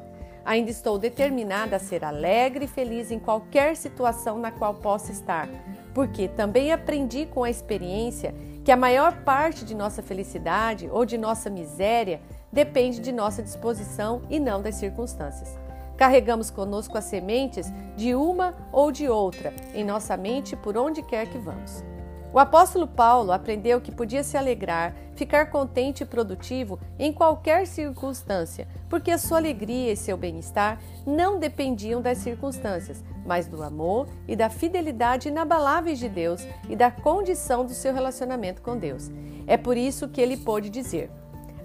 Ainda 0.48 0.70
estou 0.70 0.98
determinada 0.98 1.76
a 1.76 1.78
ser 1.78 2.02
alegre 2.02 2.64
e 2.64 2.68
feliz 2.68 3.10
em 3.10 3.18
qualquer 3.18 3.76
situação 3.76 4.38
na 4.38 4.50
qual 4.50 4.72
possa 4.72 5.12
estar, 5.12 5.46
porque 5.92 6.26
também 6.26 6.72
aprendi 6.72 7.26
com 7.26 7.44
a 7.44 7.50
experiência 7.50 8.34
que 8.64 8.72
a 8.72 8.76
maior 8.76 9.22
parte 9.24 9.62
de 9.62 9.74
nossa 9.74 10.02
felicidade 10.02 10.88
ou 10.90 11.04
de 11.04 11.18
nossa 11.18 11.50
miséria 11.50 12.22
depende 12.50 12.98
de 12.98 13.12
nossa 13.12 13.42
disposição 13.42 14.22
e 14.30 14.40
não 14.40 14.62
das 14.62 14.76
circunstâncias. 14.76 15.54
Carregamos 15.98 16.48
conosco 16.48 16.96
as 16.96 17.04
sementes 17.04 17.70
de 17.94 18.14
uma 18.14 18.54
ou 18.72 18.90
de 18.90 19.06
outra 19.06 19.52
em 19.74 19.84
nossa 19.84 20.16
mente 20.16 20.56
por 20.56 20.78
onde 20.78 21.02
quer 21.02 21.28
que 21.28 21.36
vamos. 21.36 21.84
O 22.32 22.38
apóstolo 22.38 22.86
Paulo 22.86 23.32
aprendeu 23.32 23.80
que 23.80 23.90
podia 23.90 24.22
se 24.22 24.36
alegrar, 24.36 24.94
ficar 25.14 25.46
contente 25.46 26.02
e 26.02 26.06
produtivo 26.06 26.78
em 26.98 27.10
qualquer 27.10 27.66
circunstância, 27.66 28.68
porque 28.88 29.10
a 29.10 29.16
sua 29.16 29.38
alegria 29.38 29.92
e 29.92 29.96
seu 29.96 30.16
bem-estar 30.16 30.78
não 31.06 31.38
dependiam 31.38 32.02
das 32.02 32.18
circunstâncias, 32.18 33.02
mas 33.24 33.46
do 33.46 33.62
amor 33.62 34.08
e 34.26 34.36
da 34.36 34.50
fidelidade 34.50 35.28
inabaláveis 35.28 35.98
de 35.98 36.08
Deus 36.08 36.46
e 36.68 36.76
da 36.76 36.90
condição 36.90 37.64
do 37.64 37.72
seu 37.72 37.94
relacionamento 37.94 38.60
com 38.60 38.76
Deus. 38.76 39.10
É 39.46 39.56
por 39.56 39.76
isso 39.76 40.08
que 40.08 40.20
ele 40.20 40.36
pôde 40.36 40.68
dizer: 40.68 41.10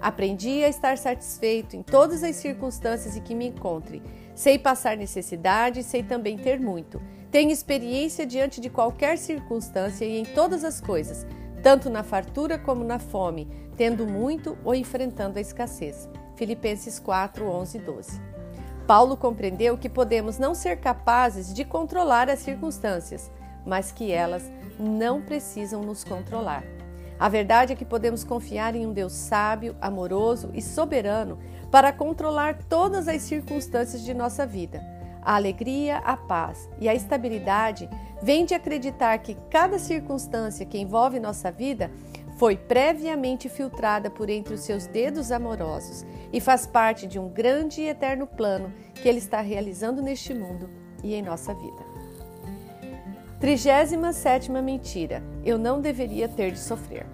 Aprendi 0.00 0.64
a 0.64 0.68
estar 0.68 0.96
satisfeito 0.96 1.76
em 1.76 1.82
todas 1.82 2.22
as 2.22 2.36
circunstâncias 2.36 3.16
em 3.16 3.22
que 3.22 3.34
me 3.34 3.48
encontre. 3.48 4.02
Sei 4.34 4.58
passar 4.58 4.96
necessidade 4.96 5.80
e 5.80 5.84
sei 5.84 6.02
também 6.02 6.36
ter 6.36 6.58
muito. 6.58 7.00
Tenho 7.34 7.50
experiência 7.50 8.24
diante 8.24 8.60
de 8.60 8.70
qualquer 8.70 9.18
circunstância 9.18 10.04
e 10.04 10.20
em 10.20 10.24
todas 10.24 10.62
as 10.62 10.80
coisas, 10.80 11.26
tanto 11.64 11.90
na 11.90 12.04
fartura 12.04 12.56
como 12.56 12.84
na 12.84 13.00
fome, 13.00 13.48
tendo 13.76 14.06
muito 14.06 14.56
ou 14.62 14.72
enfrentando 14.72 15.36
a 15.36 15.40
escassez. 15.40 16.08
Filipenses 16.36 17.00
4, 17.00 17.44
11 17.44 17.76
e 17.76 17.80
12. 17.80 18.20
Paulo 18.86 19.16
compreendeu 19.16 19.76
que 19.76 19.88
podemos 19.88 20.38
não 20.38 20.54
ser 20.54 20.76
capazes 20.76 21.52
de 21.52 21.64
controlar 21.64 22.30
as 22.30 22.38
circunstâncias, 22.38 23.28
mas 23.66 23.90
que 23.90 24.12
elas 24.12 24.48
não 24.78 25.20
precisam 25.20 25.82
nos 25.82 26.04
controlar. 26.04 26.62
A 27.18 27.28
verdade 27.28 27.72
é 27.72 27.76
que 27.76 27.84
podemos 27.84 28.22
confiar 28.22 28.76
em 28.76 28.86
um 28.86 28.92
Deus 28.92 29.12
sábio, 29.12 29.74
amoroso 29.80 30.50
e 30.54 30.62
soberano 30.62 31.40
para 31.68 31.92
controlar 31.92 32.58
todas 32.68 33.08
as 33.08 33.22
circunstâncias 33.22 34.02
de 34.02 34.14
nossa 34.14 34.46
vida. 34.46 34.93
A 35.24 35.36
alegria, 35.36 35.98
a 35.98 36.16
paz 36.16 36.68
e 36.78 36.88
a 36.88 36.94
estabilidade 36.94 37.88
vêm 38.22 38.44
de 38.44 38.54
acreditar 38.54 39.16
que 39.18 39.36
cada 39.50 39.78
circunstância 39.78 40.66
que 40.66 40.78
envolve 40.78 41.18
nossa 41.18 41.50
vida 41.50 41.90
foi 42.36 42.56
previamente 42.56 43.48
filtrada 43.48 44.10
por 44.10 44.28
entre 44.28 44.54
os 44.54 44.60
seus 44.60 44.86
dedos 44.86 45.32
amorosos 45.32 46.04
e 46.32 46.40
faz 46.40 46.66
parte 46.66 47.06
de 47.06 47.18
um 47.18 47.28
grande 47.28 47.80
e 47.80 47.88
eterno 47.88 48.26
plano 48.26 48.72
que 48.94 49.08
Ele 49.08 49.18
está 49.18 49.40
realizando 49.40 50.02
neste 50.02 50.34
mundo 50.34 50.68
e 51.02 51.14
em 51.14 51.22
nossa 51.22 51.54
vida. 51.54 51.84
37 53.40 54.50
mentira: 54.50 55.22
eu 55.44 55.58
não 55.58 55.80
deveria 55.80 56.28
ter 56.28 56.50
de 56.50 56.58
sofrer. 56.58 57.06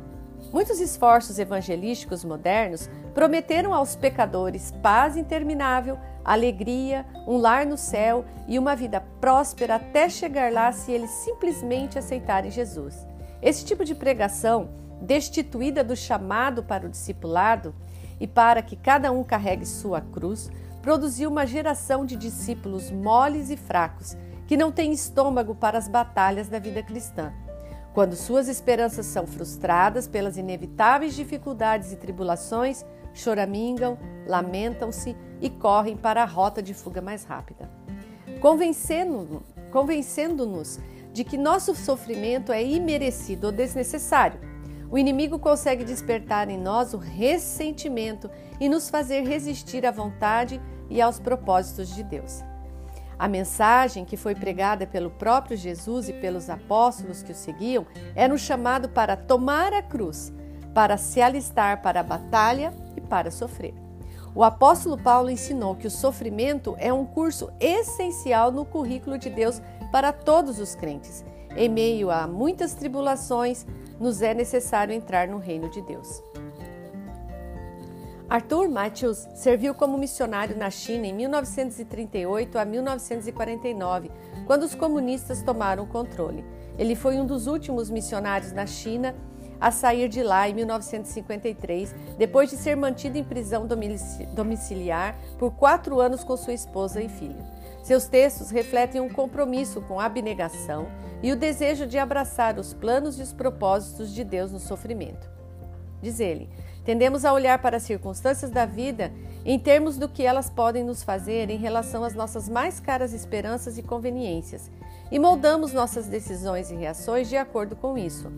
Muitos 0.53 0.81
esforços 0.81 1.39
evangelísticos 1.39 2.25
modernos 2.25 2.91
prometeram 3.15 3.73
aos 3.73 3.95
pecadores 3.95 4.73
paz 4.83 5.17
interminável, 5.17 5.97
alegria, 6.25 7.07
um 7.27 7.37
lar 7.37 7.65
no 7.65 7.77
céu 7.77 8.25
e 8.49 8.59
uma 8.59 8.75
vida 8.75 9.01
próspera 9.21 9.77
até 9.77 10.09
chegar 10.09 10.53
lá 10.53 10.73
se 10.73 10.91
eles 10.91 11.11
simplesmente 11.11 11.99
aceitarem 11.99 12.51
Jesus. 12.51 13.07
Esse 13.41 13.65
tipo 13.65 13.85
de 13.85 13.95
pregação, 13.95 14.71
destituída 15.01 15.85
do 15.85 15.95
chamado 15.95 16.65
para 16.65 16.87
o 16.87 16.91
discipulado 16.91 17.73
e 18.19 18.27
para 18.27 18.61
que 18.61 18.75
cada 18.75 19.13
um 19.13 19.23
carregue 19.23 19.65
sua 19.65 20.01
cruz, 20.01 20.51
produziu 20.83 21.31
uma 21.31 21.47
geração 21.47 22.05
de 22.05 22.17
discípulos 22.17 22.91
moles 22.91 23.51
e 23.51 23.57
fracos 23.57 24.17
que 24.49 24.57
não 24.57 24.73
tem 24.73 24.93
estômago 24.93 25.55
para 25.55 25.79
as 25.79 25.87
batalhas 25.87 26.49
da 26.49 26.59
vida 26.59 26.83
cristã. 26.83 27.33
Quando 27.93 28.15
suas 28.15 28.49
esperanças 28.49 29.07
são 29.07 29.27
frustradas 29.27 30.07
pelas 30.07 30.37
inevitáveis 30.37 31.15
dificuldades 31.15 31.93
e 31.93 31.97
tribulações, 31.97 32.85
choramingam, 33.13 33.99
lamentam-se 34.27 35.17
e 35.41 35.51
correm 35.51 35.97
para 35.97 36.23
a 36.23 36.27
rota 36.27 36.63
de 36.63 36.73
fuga 36.73 37.01
mais 37.01 37.25
rápida. 37.25 37.69
Convencendo-nos 38.41 39.43
convencendo 39.71 40.47
de 41.13 41.25
que 41.25 41.37
nosso 41.37 41.75
sofrimento 41.75 42.53
é 42.53 42.63
imerecido 42.63 43.47
ou 43.47 43.53
desnecessário, 43.53 44.41
o 44.91 44.99
inimigo 44.99 45.39
consegue 45.39 45.85
despertar 45.85 46.49
em 46.49 46.59
nós 46.59 46.93
o 46.93 46.99
ressentimento 46.99 48.29
e 48.61 48.69
nos 48.69 48.91
fazer 48.91 49.23
resistir 49.23 49.87
à 49.87 49.91
vontade 49.91 50.61
e 50.89 51.01
aos 51.01 51.21
propósitos 51.21 51.95
de 51.95 52.03
Deus. 52.03 52.50
A 53.21 53.29
mensagem 53.29 54.03
que 54.03 54.17
foi 54.17 54.35
pregada 54.35 54.87
pelo 54.87 55.11
próprio 55.11 55.55
Jesus 55.55 56.09
e 56.09 56.13
pelos 56.15 56.49
apóstolos 56.49 57.23
que 57.23 57.33
o 57.33 57.35
seguiam 57.35 57.87
era 58.15 58.33
um 58.33 58.39
chamado 58.39 58.89
para 58.89 59.15
tomar 59.15 59.75
a 59.75 59.83
cruz, 59.83 60.33
para 60.73 60.97
se 60.97 61.21
alistar 61.21 61.83
para 61.83 62.01
a 62.01 62.03
batalha 62.03 62.73
e 62.97 63.01
para 63.03 63.31
sofrer. 63.31 63.75
O 64.35 64.43
apóstolo 64.43 64.97
Paulo 64.97 65.29
ensinou 65.29 65.77
que 65.77 65.87
o 65.87 65.91
sofrimento 65.91 66.75
é 66.79 66.91
um 66.91 67.05
curso 67.05 67.51
essencial 67.61 68.51
no 68.51 68.65
currículo 68.65 69.19
de 69.19 69.29
Deus 69.29 69.61
para 69.93 70.15
todos 70.15 70.59
os 70.59 70.75
crentes. 70.75 71.23
Em 71.55 71.69
meio 71.69 72.11
a 72.11 72.27
muitas 72.27 72.73
tribulações, 72.73 73.67
nos 73.99 74.23
é 74.23 74.33
necessário 74.33 74.95
entrar 74.95 75.29
no 75.29 75.37
reino 75.37 75.69
de 75.69 75.83
Deus. 75.83 76.30
Arthur 78.31 78.69
Matthews 78.69 79.27
serviu 79.35 79.75
como 79.75 79.99
missionário 79.99 80.57
na 80.57 80.71
China 80.71 81.05
em 81.05 81.13
1938 81.13 82.59
a 82.61 82.65
1949, 82.65 84.09
quando 84.47 84.63
os 84.63 84.73
comunistas 84.73 85.43
tomaram 85.43 85.83
o 85.83 85.89
controle. 85.89 86.45
Ele 86.79 86.95
foi 86.95 87.19
um 87.19 87.27
dos 87.27 87.49
últimos 87.49 87.91
missionários 87.91 88.53
na 88.53 88.69
China 88.69 89.17
a 89.61 89.73
sair 89.73 90.09
de 90.09 90.23
lá 90.23 90.49
em 90.49 90.55
1953, 90.55 91.93
depois 92.17 92.49
de 92.49 92.57
ser 92.57 92.77
mantido 92.77 93.19
em 93.19 93.25
prisão 93.25 93.67
domiciliar 93.67 95.19
por 95.37 95.51
quatro 95.51 95.99
anos 95.99 96.23
com 96.23 96.37
sua 96.37 96.55
esposa 96.55 97.03
e 97.03 97.09
filho. 97.09 97.45
Seus 97.83 98.07
textos 98.07 98.51
refletem 98.51 99.01
um 99.01 99.09
compromisso 99.09 99.81
com 99.83 99.99
a 99.99 100.05
abnegação 100.05 100.87
e 101.21 101.33
o 101.33 101.37
desejo 101.37 101.85
de 101.85 101.99
abraçar 101.99 102.61
os 102.61 102.73
planos 102.73 103.19
e 103.19 103.23
os 103.23 103.33
propósitos 103.33 104.15
de 104.15 104.23
Deus 104.23 104.53
no 104.53 104.61
sofrimento. 104.61 105.29
Diz 106.01 106.21
ele: 106.21 106.49
Tendemos 106.85 107.25
a 107.25 107.33
olhar 107.33 107.61
para 107.61 107.77
as 107.77 107.83
circunstâncias 107.83 108.51
da 108.51 108.65
vida 108.65 109.13
em 109.45 109.59
termos 109.59 109.97
do 109.97 110.09
que 110.09 110.23
elas 110.23 110.51
podem 110.51 110.85
nos 110.85 111.03
fazer 111.03 111.51
em 111.51 111.59
relação 111.59 112.05
às 112.05 112.15
nossas 112.15 112.49
mais 112.49 112.81
caras 112.81 113.13
esperanças 113.13 113.79
e 113.79 113.83
conveniências, 113.83 114.71
e 115.11 115.19
moldamos 115.19 115.73
nossas 115.73 116.07
decisões 116.07 116.71
e 116.71 116.75
reações 116.75 117.29
de 117.29 117.37
acordo 117.37 117.75
com 117.75 117.97
isso. 117.97 118.31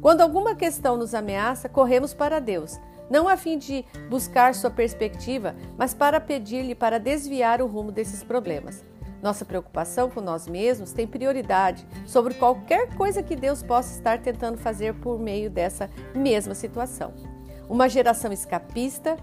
Quando 0.00 0.20
alguma 0.20 0.54
questão 0.54 0.96
nos 0.96 1.14
ameaça, 1.14 1.68
corremos 1.68 2.12
para 2.12 2.40
Deus, 2.40 2.78
não 3.10 3.28
a 3.28 3.36
fim 3.36 3.58
de 3.58 3.84
buscar 4.08 4.54
sua 4.54 4.70
perspectiva, 4.70 5.54
mas 5.76 5.94
para 5.94 6.20
pedir-lhe 6.20 6.74
para 6.74 6.98
desviar 6.98 7.60
o 7.60 7.66
rumo 7.66 7.90
desses 7.90 8.22
problemas. 8.22 8.84
Nossa 9.22 9.44
preocupação 9.44 10.10
com 10.10 10.20
nós 10.20 10.46
mesmos 10.46 10.92
tem 10.92 11.06
prioridade 11.06 11.86
sobre 12.06 12.34
qualquer 12.34 12.94
coisa 12.94 13.22
que 13.22 13.34
Deus 13.34 13.62
possa 13.62 13.96
estar 13.96 14.20
tentando 14.20 14.58
fazer 14.58 14.94
por 14.94 15.18
meio 15.18 15.50
dessa 15.50 15.88
mesma 16.14 16.54
situação. 16.54 17.33
Uma 17.68 17.88
geração 17.88 18.32
escapista 18.32 19.16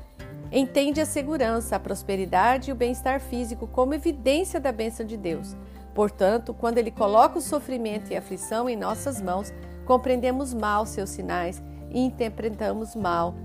entende 0.51 0.99
a 0.99 1.05
segurança, 1.05 1.75
a 1.75 1.79
prosperidade 1.79 2.69
e 2.69 2.73
o 2.73 2.75
bem-estar 2.75 3.19
físico 3.19 3.67
como 3.67 3.93
evidência 3.93 4.59
da 4.59 4.71
bênção 4.71 5.05
de 5.05 5.15
Deus. 5.15 5.55
Portanto, 5.93 6.53
quando 6.53 6.77
Ele 6.77 6.91
coloca 6.91 7.37
o 7.37 7.41
sofrimento 7.41 8.11
e 8.11 8.15
a 8.15 8.19
aflição 8.19 8.69
em 8.69 8.75
nossas 8.75 9.21
mãos, 9.21 9.53
compreendemos 9.85 10.53
mal 10.53 10.85
seus 10.85 11.09
sinais 11.09 11.61
e 11.89 11.99
interpretamos 11.99 12.95
mal 12.95 13.35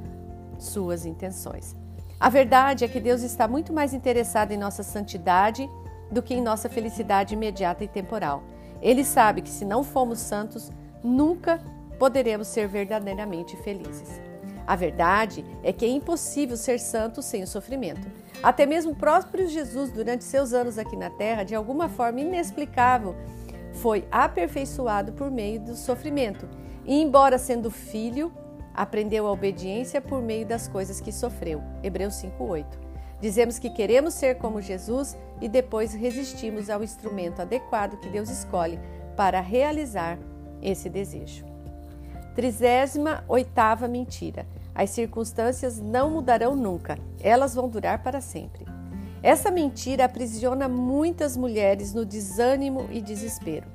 suas 0.58 1.04
intenções. 1.04 1.76
A 2.18 2.30
verdade 2.30 2.84
é 2.84 2.88
que 2.88 2.98
Deus 2.98 3.22
está 3.22 3.46
muito 3.46 3.72
mais 3.72 3.92
interessado 3.92 4.52
em 4.52 4.56
nossa 4.56 4.82
santidade 4.82 5.68
do 6.10 6.22
que 6.22 6.34
em 6.34 6.40
nossa 6.40 6.68
felicidade 6.68 7.34
imediata 7.34 7.84
e 7.84 7.88
temporal. 7.88 8.42
Ele 8.80 9.04
sabe 9.04 9.42
que 9.42 9.50
se 9.50 9.64
não 9.64 9.82
formos 9.82 10.18
santos, 10.20 10.70
nunca 11.02 11.60
poderemos 11.98 12.48
ser 12.48 12.68
verdadeiramente 12.68 13.56
felizes. 13.58 14.25
A 14.66 14.74
verdade 14.74 15.44
é 15.62 15.72
que 15.72 15.84
é 15.84 15.88
impossível 15.88 16.56
ser 16.56 16.80
santo 16.80 17.22
sem 17.22 17.42
o 17.42 17.46
sofrimento. 17.46 18.06
Até 18.42 18.66
mesmo 18.66 18.92
o 18.92 18.96
próprio 18.96 19.48
Jesus, 19.48 19.90
durante 19.90 20.24
seus 20.24 20.52
anos 20.52 20.76
aqui 20.76 20.96
na 20.96 21.10
Terra, 21.10 21.44
de 21.44 21.54
alguma 21.54 21.88
forma 21.88 22.20
inexplicável, 22.20 23.14
foi 23.74 24.04
aperfeiçoado 24.10 25.12
por 25.12 25.30
meio 25.30 25.60
do 25.60 25.74
sofrimento. 25.74 26.48
E, 26.84 27.00
embora 27.00 27.38
sendo 27.38 27.70
filho, 27.70 28.32
aprendeu 28.74 29.26
a 29.26 29.32
obediência 29.32 30.00
por 30.00 30.20
meio 30.20 30.44
das 30.44 30.68
coisas 30.68 31.00
que 31.00 31.12
sofreu. 31.12 31.62
Hebreus 31.82 32.14
5:8. 32.14 32.78
Dizemos 33.20 33.58
que 33.58 33.70
queremos 33.70 34.14
ser 34.14 34.36
como 34.36 34.60
Jesus 34.60 35.16
e 35.40 35.48
depois 35.48 35.94
resistimos 35.94 36.68
ao 36.68 36.82
instrumento 36.82 37.40
adequado 37.40 37.98
que 37.98 38.10
Deus 38.10 38.28
escolhe 38.28 38.78
para 39.16 39.40
realizar 39.40 40.18
esse 40.60 40.90
desejo. 40.90 41.45
Trigésima 42.36 43.24
oitava 43.28 43.88
mentira. 43.88 44.46
As 44.74 44.90
circunstâncias 44.90 45.80
não 45.80 46.10
mudarão 46.10 46.54
nunca, 46.54 46.98
elas 47.18 47.54
vão 47.54 47.66
durar 47.66 48.02
para 48.02 48.20
sempre. 48.20 48.66
Essa 49.22 49.50
mentira 49.50 50.04
aprisiona 50.04 50.68
muitas 50.68 51.34
mulheres 51.34 51.94
no 51.94 52.04
desânimo 52.04 52.88
e 52.92 53.00
desespero. 53.00 53.66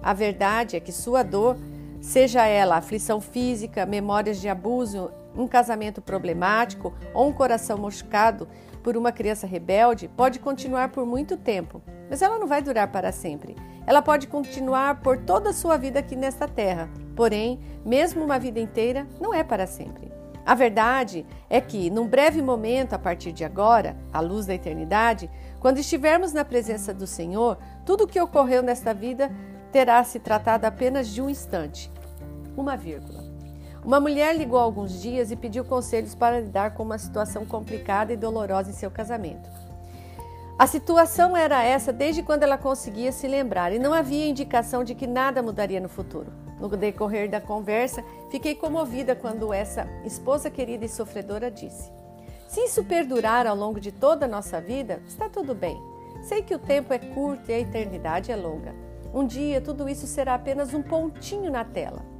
A 0.00 0.12
verdade 0.12 0.76
é 0.76 0.80
que 0.80 0.92
sua 0.92 1.24
dor, 1.24 1.58
seja 2.00 2.46
ela 2.46 2.76
aflição 2.76 3.20
física, 3.20 3.84
memórias 3.84 4.40
de 4.40 4.48
abuso, 4.48 5.10
um 5.36 5.48
casamento 5.48 6.00
problemático 6.00 6.94
ou 7.12 7.26
um 7.28 7.32
coração 7.32 7.78
machucado 7.78 8.46
por 8.84 8.98
uma 8.98 9.10
criança 9.10 9.46
rebelde, 9.46 10.08
pode 10.08 10.38
continuar 10.38 10.90
por 10.90 11.06
muito 11.06 11.38
tempo, 11.38 11.82
mas 12.08 12.20
ela 12.20 12.38
não 12.38 12.46
vai 12.46 12.60
durar 12.60 12.92
para 12.92 13.10
sempre. 13.10 13.56
Ela 13.86 14.02
pode 14.02 14.26
continuar 14.26 15.00
por 15.00 15.16
toda 15.18 15.50
a 15.50 15.54
sua 15.54 15.78
vida 15.78 16.00
aqui 16.00 16.14
nesta 16.14 16.46
terra, 16.46 16.90
porém, 17.16 17.58
mesmo 17.84 18.22
uma 18.22 18.38
vida 18.38 18.60
inteira, 18.60 19.06
não 19.18 19.32
é 19.32 19.42
para 19.42 19.66
sempre. 19.66 20.12
A 20.44 20.54
verdade 20.54 21.24
é 21.48 21.58
que, 21.62 21.88
num 21.88 22.06
breve 22.06 22.42
momento 22.42 22.92
a 22.92 22.98
partir 22.98 23.32
de 23.32 23.42
agora, 23.42 23.96
à 24.12 24.20
luz 24.20 24.44
da 24.44 24.54
eternidade, 24.54 25.30
quando 25.58 25.78
estivermos 25.78 26.34
na 26.34 26.44
presença 26.44 26.92
do 26.92 27.06
Senhor, 27.06 27.56
tudo 27.86 28.04
o 28.04 28.06
que 28.06 28.20
ocorreu 28.20 28.62
nesta 28.62 28.92
vida 28.92 29.32
terá 29.72 30.04
se 30.04 30.20
tratado 30.20 30.66
apenas 30.66 31.08
de 31.08 31.22
um 31.22 31.30
instante, 31.30 31.90
uma 32.54 32.76
vírgula. 32.76 33.23
Uma 33.84 34.00
mulher 34.00 34.34
ligou 34.34 34.58
alguns 34.58 35.02
dias 35.02 35.30
e 35.30 35.36
pediu 35.36 35.62
conselhos 35.62 36.14
para 36.14 36.40
lidar 36.40 36.72
com 36.72 36.82
uma 36.82 36.96
situação 36.96 37.44
complicada 37.44 38.14
e 38.14 38.16
dolorosa 38.16 38.70
em 38.70 38.72
seu 38.72 38.90
casamento. 38.90 39.46
A 40.58 40.66
situação 40.66 41.36
era 41.36 41.62
essa 41.62 41.92
desde 41.92 42.22
quando 42.22 42.44
ela 42.44 42.56
conseguia 42.56 43.12
se 43.12 43.28
lembrar 43.28 43.72
e 43.72 43.78
não 43.78 43.92
havia 43.92 44.26
indicação 44.26 44.84
de 44.84 44.94
que 44.94 45.06
nada 45.06 45.42
mudaria 45.42 45.80
no 45.80 45.88
futuro. 45.88 46.32
No 46.58 46.68
decorrer 46.68 47.28
da 47.28 47.42
conversa, 47.42 48.02
fiquei 48.30 48.54
comovida 48.54 49.14
quando 49.14 49.52
essa 49.52 49.86
esposa 50.04 50.48
querida 50.48 50.86
e 50.86 50.88
sofredora 50.88 51.50
disse: 51.50 51.92
Se 52.48 52.60
isso 52.60 52.84
perdurar 52.84 53.46
ao 53.46 53.56
longo 53.56 53.78
de 53.78 53.92
toda 53.92 54.24
a 54.24 54.28
nossa 54.28 54.62
vida, 54.62 55.02
está 55.06 55.28
tudo 55.28 55.54
bem. 55.54 55.78
Sei 56.22 56.40
que 56.40 56.54
o 56.54 56.58
tempo 56.58 56.94
é 56.94 56.98
curto 56.98 57.50
e 57.50 57.52
a 57.52 57.60
eternidade 57.60 58.32
é 58.32 58.36
longa. 58.36 58.74
Um 59.12 59.26
dia 59.26 59.60
tudo 59.60 59.88
isso 59.88 60.06
será 60.06 60.34
apenas 60.34 60.72
um 60.72 60.82
pontinho 60.82 61.50
na 61.50 61.64
tela. 61.64 62.13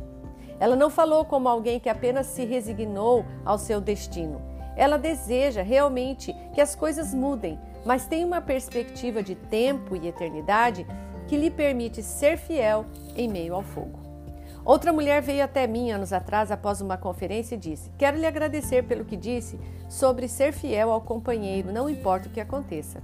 Ela 0.60 0.76
não 0.76 0.90
falou 0.90 1.24
como 1.24 1.48
alguém 1.48 1.80
que 1.80 1.88
apenas 1.88 2.26
se 2.26 2.44
resignou 2.44 3.24
ao 3.44 3.58
seu 3.58 3.80
destino. 3.80 4.40
Ela 4.76 4.96
deseja 4.96 5.62
realmente 5.62 6.34
que 6.54 6.60
as 6.60 6.74
coisas 6.74 7.14
mudem, 7.14 7.58
mas 7.84 8.06
tem 8.06 8.24
uma 8.24 8.40
perspectiva 8.40 9.22
de 9.22 9.34
tempo 9.34 9.94
e 9.94 10.08
eternidade 10.08 10.86
que 11.26 11.36
lhe 11.36 11.50
permite 11.50 12.02
ser 12.02 12.36
fiel 12.36 12.84
em 13.16 13.28
meio 13.28 13.54
ao 13.54 13.62
fogo. 13.62 14.04
Outra 14.64 14.92
mulher 14.92 15.20
veio 15.20 15.44
até 15.44 15.66
mim 15.66 15.90
anos 15.90 16.12
atrás 16.12 16.50
após 16.50 16.80
uma 16.80 16.96
conferência 16.96 17.54
e 17.54 17.58
disse: 17.58 17.90
Quero 17.98 18.16
lhe 18.16 18.26
agradecer 18.26 18.82
pelo 18.84 19.04
que 19.04 19.16
disse 19.16 19.60
sobre 19.90 20.26
ser 20.26 20.52
fiel 20.52 20.90
ao 20.90 21.02
companheiro, 21.02 21.70
não 21.70 21.88
importa 21.88 22.28
o 22.28 22.32
que 22.32 22.40
aconteça. 22.40 23.02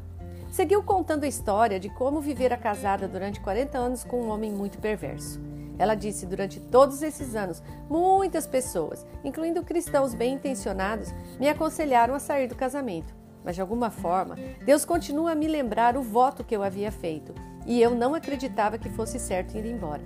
Seguiu 0.51 0.83
contando 0.83 1.25
a 1.25 1.29
história 1.29 1.79
de 1.79 1.91
como 1.91 2.21
vivera 2.21 2.57
casada 2.57 3.07
durante 3.07 3.41
40 3.41 3.79
anos 3.79 4.05
com 4.05 4.23
um 4.23 4.31
homem 4.31 4.51
muito 4.51 4.79
perverso. 4.79 5.50
Ela 5.81 5.95
disse: 5.95 6.27
durante 6.27 6.61
todos 6.61 7.03
esses 7.03 7.35
anos, 7.35 7.63
muitas 7.89 8.47
pessoas, 8.47 9.07
incluindo 9.25 9.65
cristãos 9.65 10.13
bem 10.13 10.35
intencionados, 10.35 11.09
me 11.39 11.49
aconselharam 11.49 12.15
a 12.15 12.19
sair 12.19 12.47
do 12.47 12.55
casamento. 12.55 13.15
Mas 13.43 13.55
de 13.55 13.63
alguma 13.63 13.89
forma, 13.89 14.37
Deus 14.63 14.85
continua 14.85 15.33
a 15.33 15.35
me 15.35 15.49
lembrar 15.49 15.97
o 15.97 16.03
voto 16.03 16.45
que 16.45 16.55
eu 16.55 16.63
havia 16.63 16.93
feito, 16.93 17.35
e 17.65 17.81
eu 17.81 17.95
não 17.95 18.15
acreditava 18.15 18.77
que 18.77 18.91
fosse 18.91 19.19
certo 19.19 19.57
ir 19.57 19.65
embora. 19.65 20.03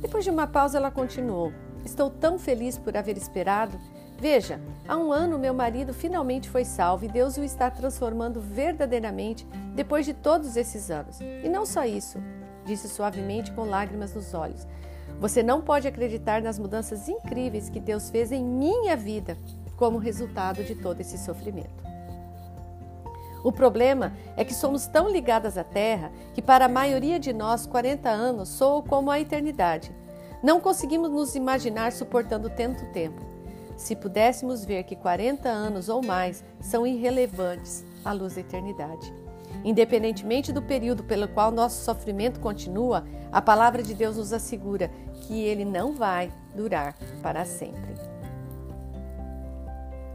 Depois 0.00 0.24
de 0.24 0.30
uma 0.30 0.46
pausa, 0.46 0.78
ela 0.78 0.90
continuou: 0.90 1.52
Estou 1.84 2.08
tão 2.08 2.38
feliz 2.38 2.78
por 2.78 2.96
haver 2.96 3.18
esperado. 3.18 3.78
Veja, 4.18 4.58
há 4.88 4.96
um 4.96 5.12
ano 5.12 5.38
meu 5.38 5.52
marido 5.52 5.92
finalmente 5.92 6.48
foi 6.48 6.64
salvo 6.64 7.04
e 7.04 7.08
Deus 7.08 7.36
o 7.36 7.44
está 7.44 7.70
transformando 7.70 8.40
verdadeiramente 8.40 9.46
depois 9.74 10.06
de 10.06 10.14
todos 10.14 10.56
esses 10.56 10.90
anos. 10.90 11.20
E 11.20 11.48
não 11.48 11.66
só 11.66 11.84
isso, 11.84 12.18
disse 12.68 12.88
suavemente 12.88 13.50
com 13.52 13.64
lágrimas 13.64 14.14
nos 14.14 14.34
olhos. 14.34 14.66
Você 15.18 15.42
não 15.42 15.62
pode 15.62 15.88
acreditar 15.88 16.42
nas 16.42 16.58
mudanças 16.58 17.08
incríveis 17.08 17.70
que 17.70 17.80
Deus 17.80 18.10
fez 18.10 18.30
em 18.30 18.44
minha 18.44 18.94
vida 18.94 19.38
como 19.76 19.96
resultado 19.98 20.62
de 20.62 20.74
todo 20.74 21.00
esse 21.00 21.16
sofrimento. 21.16 21.88
O 23.42 23.50
problema 23.50 24.12
é 24.36 24.44
que 24.44 24.52
somos 24.52 24.86
tão 24.86 25.08
ligadas 25.08 25.56
à 25.56 25.64
Terra 25.64 26.12
que, 26.34 26.42
para 26.42 26.66
a 26.66 26.68
maioria 26.68 27.18
de 27.18 27.32
nós, 27.32 27.66
40 27.66 28.08
anos 28.08 28.48
soam 28.48 28.82
como 28.82 29.10
a 29.10 29.18
eternidade. 29.18 29.90
Não 30.42 30.60
conseguimos 30.60 31.10
nos 31.10 31.34
imaginar 31.34 31.92
suportando 31.92 32.50
tanto 32.50 32.84
tempo. 32.92 33.20
Se 33.76 33.96
pudéssemos 33.96 34.64
ver 34.64 34.82
que 34.84 34.96
40 34.96 35.48
anos 35.48 35.88
ou 35.88 36.02
mais 36.04 36.44
são 36.60 36.86
irrelevantes 36.86 37.84
à 38.04 38.12
luz 38.12 38.34
da 38.34 38.40
eternidade. 38.40 39.12
Independentemente 39.64 40.52
do 40.52 40.62
período 40.62 41.04
pelo 41.04 41.28
qual 41.28 41.50
nosso 41.50 41.84
sofrimento 41.84 42.40
continua, 42.40 43.04
a 43.30 43.42
palavra 43.42 43.82
de 43.82 43.94
Deus 43.94 44.16
nos 44.16 44.32
assegura 44.32 44.90
que 45.22 45.42
ele 45.42 45.64
não 45.64 45.92
vai 45.92 46.32
durar 46.54 46.94
para 47.22 47.44
sempre. 47.44 47.94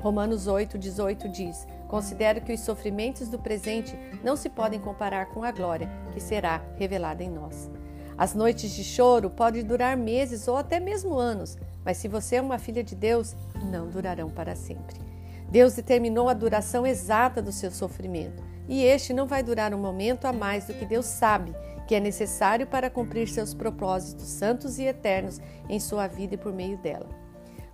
Romanos 0.01 0.47
8, 0.47 0.77
18 0.77 1.29
diz: 1.29 1.65
Considero 1.87 2.41
que 2.41 2.53
os 2.53 2.59
sofrimentos 2.59 3.29
do 3.29 3.39
presente 3.39 3.97
não 4.23 4.35
se 4.35 4.49
podem 4.49 4.79
comparar 4.79 5.27
com 5.27 5.43
a 5.43 5.51
glória 5.51 5.89
que 6.13 6.19
será 6.19 6.61
revelada 6.75 7.23
em 7.23 7.29
nós. 7.29 7.71
As 8.17 8.33
noites 8.33 8.71
de 8.71 8.83
choro 8.83 9.29
podem 9.29 9.63
durar 9.63 9.95
meses 9.97 10.47
ou 10.47 10.57
até 10.57 10.79
mesmo 10.79 11.15
anos, 11.17 11.57
mas 11.83 11.97
se 11.97 12.07
você 12.07 12.35
é 12.35 12.41
uma 12.41 12.59
filha 12.59 12.83
de 12.83 12.95
Deus, 12.95 13.35
não 13.71 13.89
durarão 13.89 14.29
para 14.29 14.55
sempre. 14.55 15.12
Deus 15.53 15.75
determinou 15.75 16.27
a 16.29 16.33
duração 16.33 16.83
exata 16.83 17.39
do 17.39 17.51
seu 17.51 17.69
sofrimento, 17.69 18.43
e 18.67 18.83
este 18.83 19.13
não 19.13 19.27
vai 19.27 19.43
durar 19.43 19.71
um 19.71 19.77
momento 19.77 20.25
a 20.25 20.33
mais 20.33 20.65
do 20.65 20.73
que 20.73 20.83
Deus 20.83 21.05
sabe 21.05 21.53
que 21.87 21.93
é 21.93 21.99
necessário 21.99 22.65
para 22.65 22.89
cumprir 22.89 23.27
seus 23.27 23.53
propósitos 23.53 24.25
santos 24.25 24.79
e 24.79 24.85
eternos 24.85 25.39
em 25.69 25.79
sua 25.79 26.07
vida 26.07 26.33
e 26.33 26.37
por 26.39 26.51
meio 26.51 26.75
dela. 26.79 27.07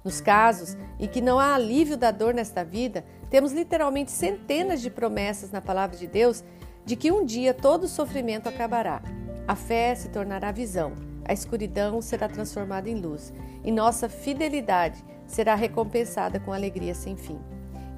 Nos 0.03 0.19
casos 0.19 0.75
em 0.99 1.07
que 1.07 1.21
não 1.21 1.39
há 1.39 1.55
alívio 1.55 1.95
da 1.95 2.11
dor 2.11 2.33
nesta 2.33 2.65
vida, 2.65 3.05
temos 3.29 3.53
literalmente 3.53 4.11
centenas 4.11 4.81
de 4.81 4.89
promessas 4.89 5.49
na 5.49 5.61
palavra 5.61 5.95
de 5.95 6.05
Deus 6.05 6.43
de 6.83 6.97
que 6.97 7.13
um 7.13 7.23
dia 7.23 7.53
todo 7.53 7.87
sofrimento 7.87 8.49
acabará. 8.49 9.01
A 9.47 9.55
fé 9.55 9.95
se 9.95 10.09
tornará 10.09 10.51
visão, 10.51 10.91
a 11.23 11.31
escuridão 11.31 12.01
será 12.01 12.27
transformada 12.27 12.89
em 12.89 12.99
luz 12.99 13.31
e 13.63 13.71
nossa 13.71 14.09
fidelidade 14.09 15.01
será 15.25 15.55
recompensada 15.55 16.41
com 16.41 16.51
alegria 16.51 16.93
sem 16.93 17.15
fim. 17.15 17.39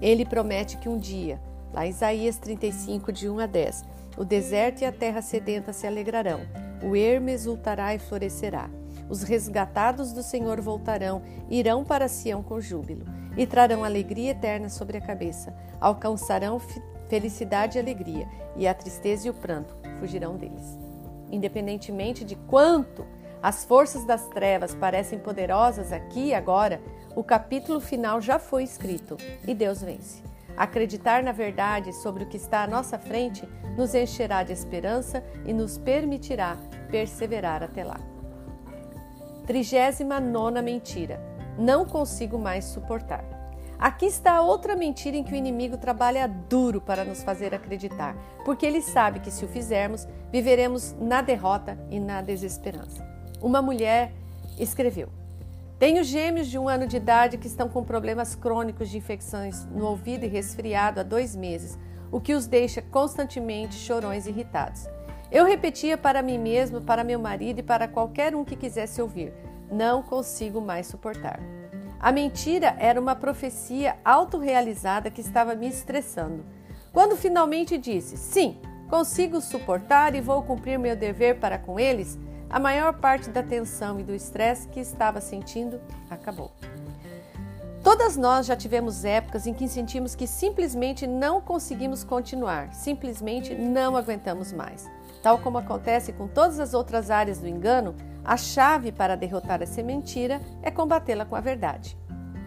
Ele 0.01 0.25
promete 0.25 0.77
que 0.77 0.89
um 0.89 0.97
dia, 0.97 1.39
lá 1.71 1.85
em 1.85 1.89
Isaías 1.89 2.37
35, 2.37 3.11
de 3.11 3.29
1 3.29 3.39
a 3.39 3.45
10, 3.45 3.85
o 4.17 4.25
deserto 4.25 4.81
e 4.81 4.85
a 4.85 4.91
terra 4.91 5.21
sedenta 5.21 5.71
se 5.71 5.85
alegrarão, 5.85 6.41
o 6.83 6.95
ermo 6.95 7.29
exultará 7.29 7.93
e 7.93 7.99
florescerá 7.99 8.69
Os 9.07 9.21
resgatados 9.21 10.11
do 10.11 10.23
Senhor 10.23 10.59
voltarão, 10.59 11.21
irão 11.49 11.83
para 11.83 12.07
Sião 12.07 12.41
com 12.41 12.59
júbilo 12.59 13.05
e 13.37 13.45
trarão 13.45 13.83
alegria 13.83 14.31
eterna 14.31 14.69
sobre 14.69 14.97
a 14.97 15.01
cabeça. 15.01 15.55
Alcançarão 15.79 16.59
felicidade 17.07 17.77
e 17.77 17.81
alegria, 17.81 18.27
e 18.55 18.67
a 18.67 18.73
tristeza 18.73 19.27
e 19.27 19.29
o 19.29 19.33
pranto 19.33 19.75
fugirão 19.99 20.35
deles. 20.35 20.77
Independentemente 21.31 22.25
de 22.25 22.35
quanto 22.35 23.05
as 23.41 23.63
forças 23.63 24.05
das 24.05 24.27
trevas 24.27 24.75
parecem 24.75 25.17
poderosas 25.17 25.91
aqui 25.91 26.27
e 26.27 26.33
agora, 26.33 26.81
o 27.15 27.23
capítulo 27.23 27.79
final 27.79 28.21
já 28.21 28.39
foi 28.39 28.63
escrito 28.63 29.17
e 29.47 29.53
Deus 29.53 29.81
vence. 29.81 30.23
Acreditar 30.55 31.23
na 31.23 31.31
verdade 31.31 31.93
sobre 31.93 32.23
o 32.23 32.27
que 32.27 32.37
está 32.37 32.63
à 32.63 32.67
nossa 32.67 32.97
frente 32.97 33.47
nos 33.77 33.95
encherá 33.95 34.43
de 34.43 34.53
esperança 34.53 35.23
e 35.45 35.53
nos 35.53 35.77
permitirá 35.77 36.57
perseverar 36.89 37.63
até 37.63 37.83
lá. 37.83 37.99
39 39.47 40.61
mentira. 40.61 41.19
Não 41.57 41.85
consigo 41.85 42.37
mais 42.37 42.65
suportar. 42.65 43.23
Aqui 43.77 44.05
está 44.05 44.41
outra 44.41 44.75
mentira 44.75 45.17
em 45.17 45.23
que 45.23 45.33
o 45.33 45.35
inimigo 45.35 45.75
trabalha 45.75 46.27
duro 46.27 46.79
para 46.79 47.03
nos 47.03 47.23
fazer 47.23 47.53
acreditar, 47.55 48.15
porque 48.45 48.65
ele 48.65 48.81
sabe 48.81 49.19
que 49.19 49.31
se 49.31 49.43
o 49.43 49.47
fizermos, 49.47 50.07
viveremos 50.31 50.95
na 50.99 51.21
derrota 51.21 51.77
e 51.89 51.99
na 51.99 52.21
desesperança. 52.21 53.03
Uma 53.41 53.59
mulher 53.59 54.13
escreveu: 54.59 55.09
Tenho 55.81 56.03
gêmeos 56.03 56.45
de 56.45 56.59
um 56.59 56.69
ano 56.69 56.85
de 56.85 56.97
idade 56.97 57.39
que 57.39 57.47
estão 57.47 57.67
com 57.67 57.83
problemas 57.83 58.35
crônicos 58.35 58.87
de 58.87 58.99
infecções 58.99 59.65
no 59.65 59.87
ouvido 59.87 60.23
e 60.23 60.27
resfriado 60.27 60.99
há 60.99 61.03
dois 61.03 61.35
meses, 61.35 61.75
o 62.11 62.21
que 62.21 62.35
os 62.35 62.45
deixa 62.45 62.83
constantemente 62.83 63.73
chorões 63.73 64.27
e 64.27 64.29
irritados. 64.29 64.87
Eu 65.31 65.43
repetia 65.43 65.97
para 65.97 66.21
mim 66.21 66.37
mesmo, 66.37 66.81
para 66.81 67.03
meu 67.03 67.17
marido 67.17 67.61
e 67.61 67.63
para 67.63 67.87
qualquer 67.87 68.35
um 68.35 68.45
que 68.45 68.55
quisesse 68.55 69.01
ouvir: 69.01 69.33
Não 69.71 70.03
consigo 70.03 70.61
mais 70.61 70.85
suportar. 70.85 71.39
A 71.99 72.11
mentira 72.11 72.75
era 72.77 73.01
uma 73.01 73.15
profecia 73.15 73.97
autorrealizada 74.05 75.09
que 75.09 75.21
estava 75.21 75.55
me 75.55 75.67
estressando. 75.67 76.45
Quando 76.93 77.17
finalmente 77.17 77.75
disse: 77.75 78.17
Sim, 78.17 78.59
consigo 78.87 79.41
suportar 79.41 80.13
e 80.13 80.21
vou 80.21 80.43
cumprir 80.43 80.77
meu 80.77 80.95
dever 80.95 81.39
para 81.39 81.57
com 81.57 81.79
eles, 81.79 82.19
a 82.51 82.59
maior 82.59 82.93
parte 82.93 83.29
da 83.29 83.41
tensão 83.41 83.99
e 83.99 84.03
do 84.03 84.13
estresse 84.13 84.67
que 84.67 84.79
estava 84.79 85.21
sentindo 85.21 85.79
acabou. 86.09 86.51
Todas 87.81 88.15
nós 88.15 88.45
já 88.45 88.55
tivemos 88.55 89.05
épocas 89.05 89.47
em 89.47 89.53
que 89.53 89.67
sentimos 89.67 90.13
que 90.13 90.27
simplesmente 90.27 91.07
não 91.07 91.41
conseguimos 91.41 92.03
continuar, 92.03 92.73
simplesmente 92.73 93.55
não 93.55 93.95
aguentamos 93.95 94.51
mais. 94.51 94.87
Tal 95.23 95.39
como 95.39 95.57
acontece 95.57 96.11
com 96.13 96.27
todas 96.27 96.59
as 96.59 96.73
outras 96.73 97.09
áreas 97.09 97.39
do 97.39 97.47
engano, 97.47 97.95
a 98.23 98.37
chave 98.37 98.91
para 98.91 99.15
derrotar 99.15 99.61
essa 99.61 99.81
mentira 99.81 100.39
é 100.61 100.69
combatê-la 100.69 101.25
com 101.25 101.35
a 101.35 101.41
verdade. 101.41 101.97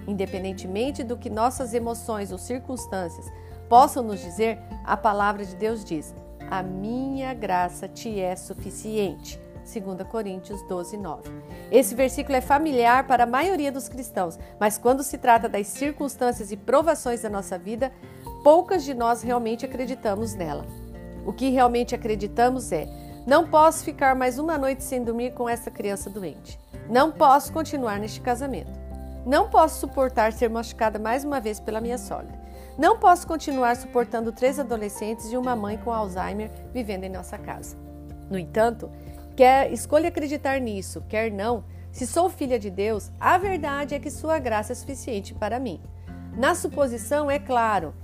Independentemente 0.07 1.03
do 1.03 1.17
que 1.17 1.31
nossas 1.31 1.73
emoções 1.73 2.31
ou 2.31 2.39
circunstâncias 2.39 3.27
possam 3.69 4.03
nos 4.03 4.21
dizer, 4.21 4.59
a 4.85 4.97
palavra 4.97 5.45
de 5.45 5.57
Deus 5.57 5.85
diz: 5.85 6.15
A 6.51 6.63
minha 6.63 7.33
graça 7.33 7.89
te 7.89 8.21
é 8.21 8.37
suficiente. 8.37 9.44
2 9.65 10.07
Coríntios 10.09 10.63
12, 10.63 10.97
9. 10.97 11.31
Esse 11.71 11.95
versículo 11.95 12.37
é 12.37 12.41
familiar 12.41 13.07
para 13.07 13.25
a 13.25 13.27
maioria 13.27 13.73
dos 13.73 13.89
cristãos, 13.89 14.39
mas 14.61 14.77
quando 14.79 15.03
se 15.03 15.19
trata 15.19 15.49
das 15.49 15.67
circunstâncias 15.67 16.53
e 16.53 16.57
provações 16.57 17.23
da 17.23 17.31
nossa 17.31 17.59
vida, 17.59 17.91
poucas 18.43 18.85
de 18.85 18.95
nós 18.95 19.23
realmente 19.23 19.65
acreditamos 19.65 20.35
nela. 20.35 20.67
O 21.27 21.33
que 21.33 21.49
realmente 21.49 21.95
acreditamos 21.95 22.71
é: 22.71 22.87
não 23.27 23.49
posso 23.49 23.85
ficar 23.85 24.15
mais 24.15 24.39
uma 24.39 24.59
noite 24.59 24.85
sem 24.85 25.03
dormir 25.03 25.33
com 25.33 25.49
essa 25.49 25.71
criança 25.71 26.11
doente. 26.11 26.61
Não 26.89 27.11
posso 27.11 27.53
continuar 27.53 27.99
neste 27.99 28.21
casamento. 28.21 28.73
Não 29.25 29.49
posso 29.49 29.81
suportar 29.81 30.35
ser 30.35 30.51
machucada 30.51 30.99
mais 30.99 31.25
uma 31.25 31.41
vez 31.41 31.59
pela 31.59 31.81
minha 31.81 31.97
sogra. 31.97 32.39
Não 32.77 32.99
posso 32.99 33.27
continuar 33.27 33.77
suportando 33.77 34.33
três 34.33 34.59
adolescentes 34.59 35.33
e 35.33 35.37
uma 35.37 35.57
mãe 35.57 35.79
com 35.79 35.91
Alzheimer 35.91 36.51
vivendo 36.73 37.05
em 37.05 37.09
nossa 37.09 37.39
casa. 37.39 37.77
No 38.29 38.39
entanto, 38.39 38.91
quer 39.37 39.73
escolha 39.73 40.09
acreditar 40.09 40.61
nisso, 40.61 41.03
quer 41.09 41.31
não, 41.31 41.65
se 41.91 42.07
sou 42.07 42.29
filha 42.29 42.59
de 42.59 42.71
Deus, 42.71 43.11
a 43.21 43.39
verdade 43.39 43.95
é 43.95 43.99
que 43.99 44.11
sua 44.11 44.39
graça 44.39 44.73
é 44.73 44.75
suficiente 44.75 45.35
para 45.35 45.61
mim. 45.61 45.81
Na 46.37 46.55
suposição, 46.55 47.31
é 47.31 47.39
claro, 47.39 47.95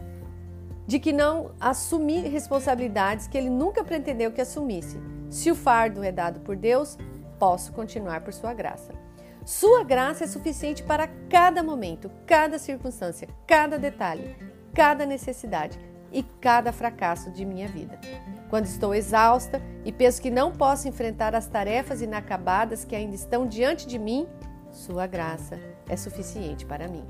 de 0.87 0.99
que 0.99 1.13
não 1.13 1.53
assumir 1.61 2.29
responsabilidades 2.29 3.27
que 3.27 3.37
ele 3.37 3.51
nunca 3.51 3.85
pretendeu 3.85 4.33
que 4.33 4.41
assumisse. 4.41 5.01
Se 5.29 5.51
o 5.51 5.55
fardo 5.55 6.03
é 6.03 6.11
dado 6.11 6.41
por 6.41 6.57
Deus, 6.57 6.97
posso 7.39 7.73
continuar 7.73 8.21
por 8.23 8.33
sua 8.33 8.53
graça. 8.53 8.93
Sua 9.45 9.83
graça 9.83 10.25
é 10.25 10.27
suficiente 10.27 10.83
para 10.83 11.09
cada 11.29 11.63
momento, 11.63 12.11
cada 12.27 12.59
circunstância, 12.59 13.29
cada 13.47 13.79
detalhe, 13.79 14.37
cada 14.75 15.07
necessidade 15.07 15.79
e 16.13 16.23
cada 16.23 16.73
fracasso 16.73 17.31
de 17.31 17.45
minha 17.45 17.67
vida. 17.67 17.99
Quando 18.51 18.65
estou 18.65 18.93
exausta 18.93 19.63
e 19.85 19.93
penso 19.93 20.21
que 20.21 20.29
não 20.29 20.51
posso 20.51 20.89
enfrentar 20.89 21.37
as 21.37 21.47
tarefas 21.47 22.03
inacabadas 22.03 22.85
que 22.85 22.97
ainda 22.97 23.15
estão 23.15 23.47
diante 23.47 23.87
de 23.87 23.99
mim, 23.99 24.27
Sua 24.73 25.07
graça 25.07 25.59
é 25.89 25.97
suficiente 25.97 26.67
para 26.67 26.89
mim. 26.89 27.05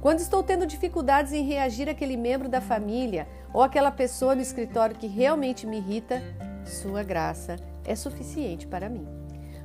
Quando 0.00 0.20
estou 0.20 0.42
tendo 0.42 0.66
dificuldades 0.66 1.32
em 1.32 1.44
reagir 1.44 1.88
àquele 1.88 2.16
membro 2.16 2.48
da 2.48 2.62
família 2.62 3.28
ou 3.52 3.62
aquela 3.62 3.90
pessoa 3.90 4.34
no 4.34 4.40
escritório 4.40 4.96
que 4.96 5.06
realmente 5.06 5.66
me 5.66 5.76
irrita, 5.76 6.22
Sua 6.64 7.02
graça 7.02 7.56
é 7.84 7.94
suficiente 7.94 8.66
para 8.66 8.88
mim. 8.88 9.06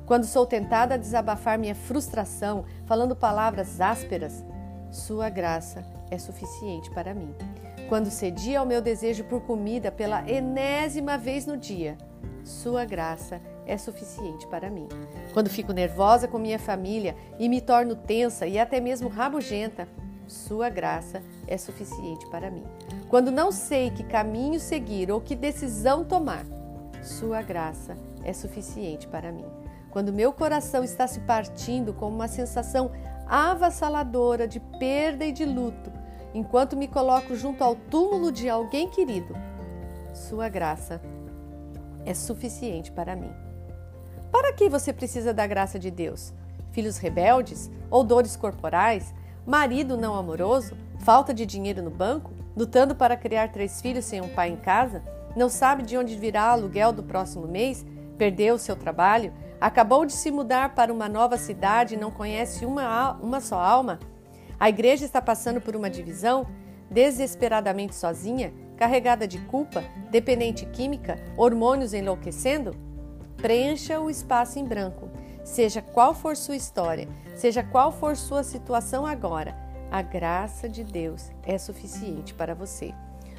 Quando 0.04 0.24
sou 0.24 0.44
tentada 0.44 0.94
a 0.94 0.98
desabafar 0.98 1.58
minha 1.58 1.74
frustração 1.74 2.64
falando 2.84 3.16
palavras 3.16 3.80
ásperas, 3.80 4.44
Sua 4.90 5.30
graça 5.30 5.82
é 6.10 6.18
suficiente 6.18 6.90
para 6.90 7.14
mim. 7.14 7.34
Quando 7.88 8.10
cedi 8.10 8.56
ao 8.56 8.66
meu 8.66 8.82
desejo 8.82 9.24
por 9.24 9.42
comida 9.42 9.92
pela 9.92 10.28
enésima 10.28 11.16
vez 11.16 11.46
no 11.46 11.56
dia, 11.56 11.96
Sua 12.44 12.84
graça 12.84 13.40
é 13.66 13.76
suficiente 13.76 14.46
para 14.46 14.70
mim. 14.70 14.88
Quando 15.32 15.50
fico 15.50 15.72
nervosa 15.72 16.28
com 16.28 16.38
minha 16.38 16.58
família 16.58 17.16
e 17.40 17.48
me 17.48 17.60
torno 17.60 17.96
tensa 17.96 18.46
e 18.46 18.56
até 18.58 18.80
mesmo 18.80 19.08
rabugenta, 19.08 19.88
sua 20.28 20.68
graça 20.68 21.22
é 21.46 21.56
suficiente 21.56 22.26
para 22.28 22.50
mim. 22.50 22.64
Quando 23.08 23.30
não 23.30 23.52
sei 23.52 23.90
que 23.90 24.02
caminho 24.02 24.58
seguir 24.58 25.10
ou 25.10 25.20
que 25.20 25.34
decisão 25.34 26.04
tomar, 26.04 26.44
Sua 27.02 27.40
graça 27.40 27.96
é 28.24 28.32
suficiente 28.32 29.06
para 29.06 29.30
mim. 29.30 29.44
Quando 29.90 30.12
meu 30.12 30.32
coração 30.32 30.82
está 30.82 31.06
se 31.06 31.20
partindo 31.20 31.94
com 31.94 32.08
uma 32.08 32.26
sensação 32.26 32.90
avassaladora 33.26 34.46
de 34.48 34.58
perda 34.58 35.24
e 35.24 35.32
de 35.32 35.44
luto, 35.44 35.92
enquanto 36.36 36.76
me 36.76 36.86
coloco 36.86 37.34
junto 37.34 37.64
ao 37.64 37.74
túmulo 37.74 38.30
de 38.30 38.48
alguém 38.48 38.88
querido, 38.88 39.34
Sua 40.14 40.48
graça 40.48 41.00
é 42.04 42.14
suficiente 42.14 42.90
para 42.90 43.14
mim. 43.14 43.30
Para 44.32 44.52
que 44.52 44.68
você 44.68 44.92
precisa 44.92 45.34
da 45.34 45.46
graça 45.46 45.78
de 45.78 45.90
Deus? 45.90 46.32
Filhos 46.72 46.96
rebeldes 46.96 47.70
ou 47.90 48.02
dores 48.02 48.34
corporais? 48.34 49.14
marido 49.46 49.96
não 49.96 50.14
amoroso, 50.16 50.76
falta 50.98 51.32
de 51.32 51.46
dinheiro 51.46 51.80
no 51.80 51.90
banco, 51.90 52.32
lutando 52.56 52.96
para 52.96 53.16
criar 53.16 53.52
três 53.52 53.80
filhos 53.80 54.04
sem 54.04 54.20
um 54.20 54.28
pai 54.28 54.50
em 54.50 54.56
casa, 54.56 55.02
não 55.36 55.48
sabe 55.48 55.84
de 55.84 55.96
onde 55.96 56.16
virá 56.16 56.48
o 56.48 56.52
aluguel 56.54 56.92
do 56.92 57.02
próximo 57.02 57.46
mês, 57.46 57.86
perdeu 58.18 58.56
o 58.56 58.58
seu 58.58 58.74
trabalho, 58.74 59.32
acabou 59.60 60.04
de 60.04 60.14
se 60.14 60.30
mudar 60.30 60.74
para 60.74 60.92
uma 60.92 61.08
nova 61.08 61.36
cidade 61.36 61.94
e 61.94 61.98
não 61.98 62.10
conhece 62.10 62.66
uma, 62.66 63.12
uma 63.22 63.40
só 63.40 63.60
alma, 63.60 64.00
a 64.58 64.68
igreja 64.68 65.04
está 65.04 65.20
passando 65.20 65.60
por 65.60 65.76
uma 65.76 65.90
divisão, 65.90 66.46
desesperadamente 66.90 67.94
sozinha, 67.94 68.52
carregada 68.76 69.26
de 69.26 69.38
culpa, 69.40 69.84
dependente 70.10 70.66
química, 70.66 71.18
hormônios 71.36 71.92
enlouquecendo? 71.94 72.74
Preencha 73.36 74.00
o 74.00 74.08
espaço 74.08 74.58
em 74.58 74.64
branco 74.64 75.10
Seja 75.46 75.80
qual 75.80 76.12
for 76.12 76.36
sua 76.36 76.56
história, 76.56 77.08
seja 77.36 77.62
qual 77.62 77.92
for 77.92 78.16
sua 78.16 78.42
situação 78.42 79.06
agora, 79.06 79.56
a 79.92 80.02
graça 80.02 80.68
de 80.68 80.82
Deus 80.82 81.30
é 81.44 81.56
suficiente 81.56 82.34
para 82.34 82.52
você. 82.52 82.92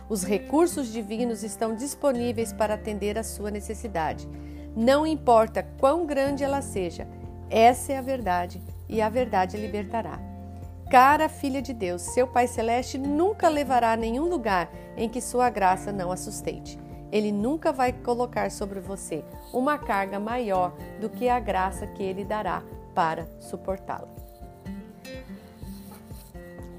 Os 0.08 0.24
recursos 0.24 0.92
divinos 0.94 1.44
estão 1.44 1.76
disponíveis 1.76 2.54
para 2.54 2.76
atender 2.76 3.18
a 3.18 3.24
sua 3.24 3.52
necessidade. 3.52 4.26
Não 4.74 5.06
importa 5.06 5.68
quão 5.78 6.06
grande 6.06 6.46
ela 6.46 6.62
seja, 6.62 7.06
essa 7.50 7.92
é 7.92 7.98
a 7.98 8.02
verdade 8.02 8.64
e 8.88 9.02
a 9.02 9.10
verdade 9.10 9.58
libertará. 9.58 10.27
Cara 10.90 11.28
filha 11.28 11.62
de 11.62 11.74
Deus, 11.74 12.02
seu 12.02 12.26
Pai 12.26 12.48
Celeste 12.48 12.98
nunca 12.98 13.50
levará 13.50 13.92
a 13.92 13.98
nenhum 13.98 14.24
lugar 14.24 14.72
em 14.96 15.10
que 15.10 15.20
sua 15.20 15.50
graça 15.50 15.92
não 15.92 16.14
a 16.14 16.16
sustente. 16.16 16.80
Ele 17.12 17.30
nunca 17.30 17.74
vai 17.74 17.92
colocar 17.92 18.50
sobre 18.50 18.80
você 18.80 19.22
uma 19.54 19.78
carga 19.78 20.18
maior 20.18 20.74
do 21.02 21.10
que 21.10 21.28
a 21.28 21.42
graça 21.42 21.86
que 21.88 22.02
ele 22.02 22.24
dará 22.24 22.64
para 22.96 23.28
suportá-la. 23.38 24.08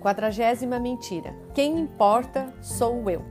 Quadragésima 0.01 0.79
mentira. 0.79 1.35
Quem 1.53 1.79
importa 1.79 2.51
sou 2.62 3.11
eu. 3.11 3.23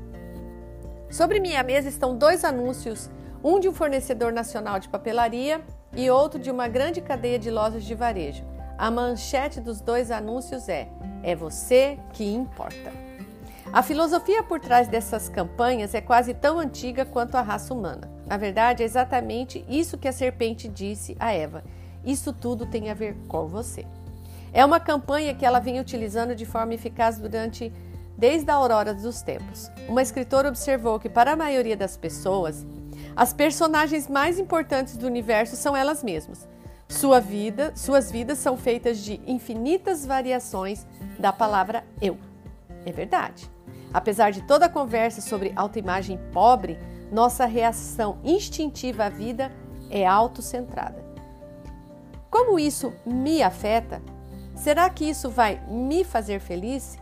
Sobre 1.10 1.40
minha 1.40 1.64
mesa 1.64 1.90
estão 1.90 2.16
dois 2.16 2.44
anúncios, 2.44 3.10
um 3.44 3.60
de 3.60 3.68
um 3.68 3.74
fornecedor 3.74 4.32
nacional 4.32 4.80
de 4.80 4.90
papelaria 4.90 5.60
e 5.96 6.08
outro 6.12 6.40
de 6.40 6.52
uma 6.52 6.68
grande 6.68 7.02
cadeia 7.02 7.40
de 7.40 7.50
lojas 7.50 7.84
de 7.84 7.96
varejo. 7.96 8.46
A 8.78 8.92
manchete 8.92 9.60
dos 9.60 9.82
dois 9.82 10.12
anúncios 10.12 10.70
é: 10.70 10.88
É 11.24 11.36
você 11.36 11.98
que 12.14 12.24
importa. 12.24 12.92
A 13.74 13.82
filosofia 13.82 14.44
por 14.44 14.60
trás 14.60 14.88
dessas 14.88 15.28
campanhas 15.28 15.96
é 15.96 16.00
quase 16.00 16.34
tão 16.34 16.60
antiga 16.60 17.04
quanto 17.04 17.36
a 17.36 17.42
raça 17.42 17.74
humana. 17.74 18.10
Na 18.26 18.38
verdade, 18.38 18.84
é 18.84 18.86
exatamente 18.86 19.66
isso 19.68 19.98
que 19.98 20.08
a 20.08 20.14
serpente 20.14 20.68
disse 20.68 21.18
a 21.20 21.34
Eva: 21.34 21.64
Isso 22.06 22.32
tudo 22.32 22.68
tem 22.68 22.92
a 22.92 22.94
ver 22.94 23.16
com 23.28 23.48
você. 23.48 23.86
É 24.54 24.64
uma 24.64 24.80
campanha 24.80 25.34
que 25.34 25.46
ela 25.46 25.60
vem 25.60 25.80
utilizando 25.80 26.36
de 26.36 26.46
forma 26.46 26.76
eficaz 26.76 27.18
durante 27.18 27.74
desde 28.16 28.50
a 28.50 28.56
aurora 28.56 28.94
dos 28.94 29.22
tempos. 29.22 29.72
Uma 29.88 30.02
escritora 30.02 30.50
observou 30.50 31.00
que 31.00 31.10
para 31.10 31.34
a 31.34 31.36
maioria 31.36 31.78
das 31.78 31.98
pessoas, 31.98 32.66
as 33.16 33.34
personagens 33.34 34.08
mais 34.08 34.40
importantes 34.40 34.98
do 34.98 35.08
universo 35.08 35.56
são 35.56 35.76
elas 35.76 36.04
mesmas. 36.04 36.48
Sua 36.90 37.20
vida, 37.20 37.74
suas 37.76 38.10
vidas 38.10 38.38
são 38.38 38.56
feitas 38.56 39.00
de 39.00 39.20
infinitas 39.28 40.06
variações 40.06 40.86
da 41.20 41.34
palavra 41.34 41.84
eu. 42.02 42.18
É 42.86 42.92
verdade. 42.92 43.50
Apesar 43.94 44.32
de 44.32 44.42
toda 44.44 44.68
a 44.68 44.70
conversa 44.70 45.22
sobre 45.22 45.52
autoimagem 45.56 46.18
pobre, 46.32 46.80
nossa 47.12 47.46
reação 47.46 48.20
instintiva 48.24 49.06
à 49.06 49.10
vida 49.10 49.52
é 49.90 50.06
autocentrada. 50.06 51.06
Como 52.30 52.60
isso 52.60 52.94
me 53.06 53.42
afeta? 53.42 54.02
Será 54.56 54.90
que 54.90 55.10
isso 55.10 55.30
vai 55.30 55.62
me 55.68 56.04
fazer 56.04 56.40
feliz? 56.40 56.98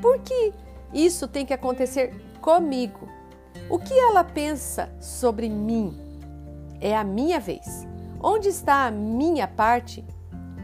Por 0.00 0.20
que 0.20 0.52
isso 0.92 1.26
tem 1.26 1.44
que 1.44 1.52
acontecer 1.52 2.14
comigo? 2.40 3.08
O 3.68 3.78
que 3.78 3.94
ela 3.98 4.24
pensa 4.24 4.92
sobre 5.00 5.48
mim? 5.48 5.96
É 6.80 6.96
a 6.96 7.04
minha 7.04 7.40
vez. 7.40 7.86
Onde 8.26 8.48
está 8.48 8.86
a 8.86 8.90
minha 8.90 9.46
parte? 9.46 10.02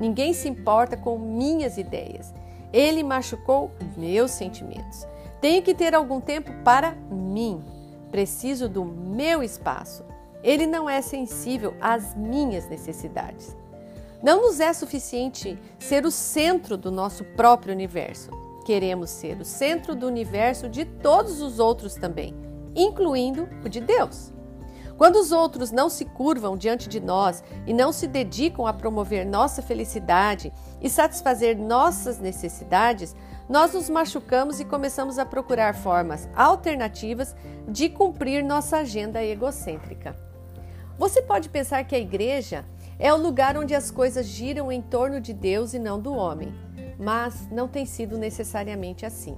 Ninguém 0.01 0.33
se 0.33 0.49
importa 0.49 0.97
com 0.97 1.19
minhas 1.19 1.77
ideias. 1.77 2.33
Ele 2.73 3.03
machucou 3.03 3.71
meus 3.99 4.31
sentimentos. 4.31 5.07
Tenho 5.43 5.63
que 5.63 5.75
ter 5.75 5.95
algum 5.95 6.23
tempo 6.23 6.51
para 6.65 6.93
mim. 7.11 7.63
Preciso 8.11 8.67
do 8.67 8.83
meu 8.83 9.43
espaço. 9.43 10.03
Ele 10.43 10.67
não 10.67 10.89
é 10.89 11.03
sensível 11.03 11.75
às 11.83 12.17
minhas 12.17 12.67
necessidades. 12.67 13.55
Não 14.23 14.41
nos 14.41 14.59
é 14.59 14.73
suficiente 14.73 15.59
ser 15.79 16.07
o 16.07 16.11
centro 16.11 16.79
do 16.79 16.91
nosso 16.91 17.25
próprio 17.37 17.75
universo. 17.75 18.31
Queremos 18.65 19.11
ser 19.11 19.39
o 19.39 19.45
centro 19.45 19.95
do 19.95 20.07
universo 20.07 20.67
de 20.67 20.87
todos 20.87 21.43
os 21.43 21.59
outros 21.59 21.95
também 21.95 22.35
incluindo 22.75 23.49
o 23.65 23.69
de 23.69 23.81
Deus. 23.81 24.33
Quando 25.01 25.17
os 25.17 25.33
outros 25.33 25.71
não 25.71 25.89
se 25.89 26.05
curvam 26.05 26.59
diante 26.59 26.87
de 26.87 27.01
nós 27.01 27.43
e 27.67 27.73
não 27.73 27.91
se 27.91 28.07
dedicam 28.07 28.67
a 28.67 28.73
promover 28.75 29.25
nossa 29.25 29.63
felicidade 29.63 30.53
e 30.79 30.91
satisfazer 30.91 31.57
nossas 31.57 32.19
necessidades, 32.19 33.17
nós 33.49 33.73
nos 33.73 33.89
machucamos 33.89 34.61
e 34.61 34.65
começamos 34.67 35.19
a 35.19 35.25
procurar 35.25 35.75
formas 35.75 36.29
alternativas 36.37 37.35
de 37.67 37.89
cumprir 37.89 38.45
nossa 38.45 38.77
agenda 38.77 39.25
egocêntrica. 39.25 40.15
Você 40.99 41.23
pode 41.23 41.49
pensar 41.49 41.83
que 41.85 41.97
a 41.97 41.99
igreja 41.99 42.67
é 42.99 43.11
o 43.11 43.17
lugar 43.17 43.57
onde 43.57 43.75
as 43.75 43.91
coisas 43.91 44.27
giram 44.27 44.71
em 44.71 44.83
torno 44.83 45.19
de 45.19 45.33
Deus 45.33 45.73
e 45.73 45.79
não 45.79 45.99
do 45.99 46.13
homem, 46.13 46.53
mas 46.99 47.49
não 47.51 47.67
tem 47.67 47.87
sido 47.87 48.19
necessariamente 48.19 49.07
assim. 49.07 49.35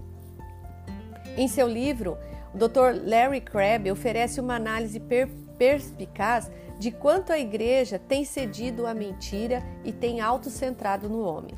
Em 1.37 1.46
seu 1.46 1.68
livro 1.68 2.18
o 2.53 2.59
Dr. 2.59 3.01
Larry 3.09 3.40
Crabb 3.40 3.90
oferece 3.90 4.38
uma 4.38 4.57
análise 4.57 5.01
per 5.01 5.29
perspicaz 5.59 6.51
de 6.79 6.91
quanto 6.91 7.33
a 7.33 7.38
igreja 7.38 7.99
tem 7.99 8.25
cedido 8.25 8.87
à 8.87 8.95
mentira 8.95 9.62
e 9.85 9.93
tem 9.93 10.21
autocentrado 10.21 11.09
no 11.09 11.23
homem. 11.23 11.57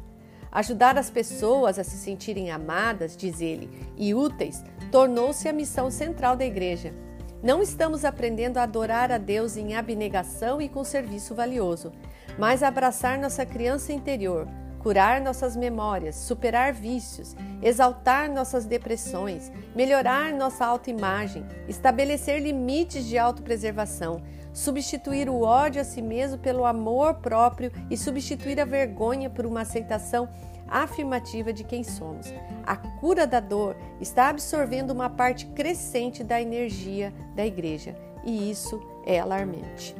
Ajudar 0.53 0.97
as 0.97 1.11
pessoas 1.11 1.79
a 1.79 1.85
se 1.85 1.97
sentirem 1.97 2.51
amadas, 2.51 3.17
diz 3.17 3.41
ele, 3.41 3.69
e 3.97 4.15
úteis, 4.15 4.63
tornou-se 4.93 5.49
a 5.49 5.53
missão 5.53 5.91
central 5.91 6.37
da 6.37 6.45
igreja. 6.45 6.95
Não 7.43 7.61
estamos 7.61 8.05
aprendendo 8.05 8.59
a 8.59 8.63
adorar 8.63 9.11
a 9.11 9.19
Deus 9.19 9.57
em 9.57 9.75
abnegação 9.75 10.63
e 10.63 10.69
com 10.69 10.85
serviço 10.85 11.35
valioso, 11.35 11.93
mas 12.39 12.63
a 12.63 12.69
abraçar 12.69 13.19
nossa 13.19 13.45
criança 13.45 13.93
interior, 13.93 14.49
curar 14.85 15.19
nossas 15.19 15.57
memórias, 15.57 16.15
superar 16.15 16.75
vícios, 16.75 17.35
exaltar 17.63 18.31
nossas 18.31 18.67
depressões, 18.67 19.51
melhorar 19.75 20.31
nossa 20.35 20.67
autoimagem, 20.67 21.43
estabelecer 21.67 22.43
limites 22.43 23.07
de 23.07 23.17
autopreservação, 23.17 24.23
substituir 24.53 25.31
o 25.31 25.41
ódio 25.41 25.81
a 25.81 25.85
si 25.85 26.03
mesmo 26.03 26.37
pelo 26.37 26.67
amor 26.67 27.15
próprio 27.15 27.73
e 27.89 27.97
substituir 27.97 28.61
a 28.61 28.67
vergonha 28.67 29.31
por 29.31 29.47
uma 29.47 29.63
aceitação 29.63 30.29
afirmativa 30.69 31.51
de 31.51 31.65
quem 31.65 31.83
somos. 31.83 32.27
A 32.67 32.77
cura 32.77 33.27
da 33.27 33.41
dor 33.41 33.77
está 34.03 34.29
absorvendo 34.29 34.91
uma 34.91 35.09
parte 35.09 35.47
crescente 35.47 36.23
da 36.23 36.43
energia 36.43 37.11
da 37.35 37.47
igreja 37.47 37.97
e 38.23 38.51
isso 38.51 38.83
é 39.07 39.19
alarmante. 39.19 39.97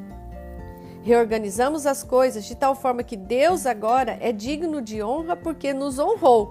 Reorganizamos 1.05 1.85
as 1.85 2.03
coisas 2.03 2.47
de 2.47 2.55
tal 2.55 2.75
forma 2.75 3.03
que 3.03 3.15
Deus 3.15 3.67
agora 3.67 4.17
é 4.23 4.33
digno 4.33 4.81
de 4.81 5.03
honra 5.03 5.37
porque 5.37 5.75
nos 5.75 5.99
honrou. 5.99 6.51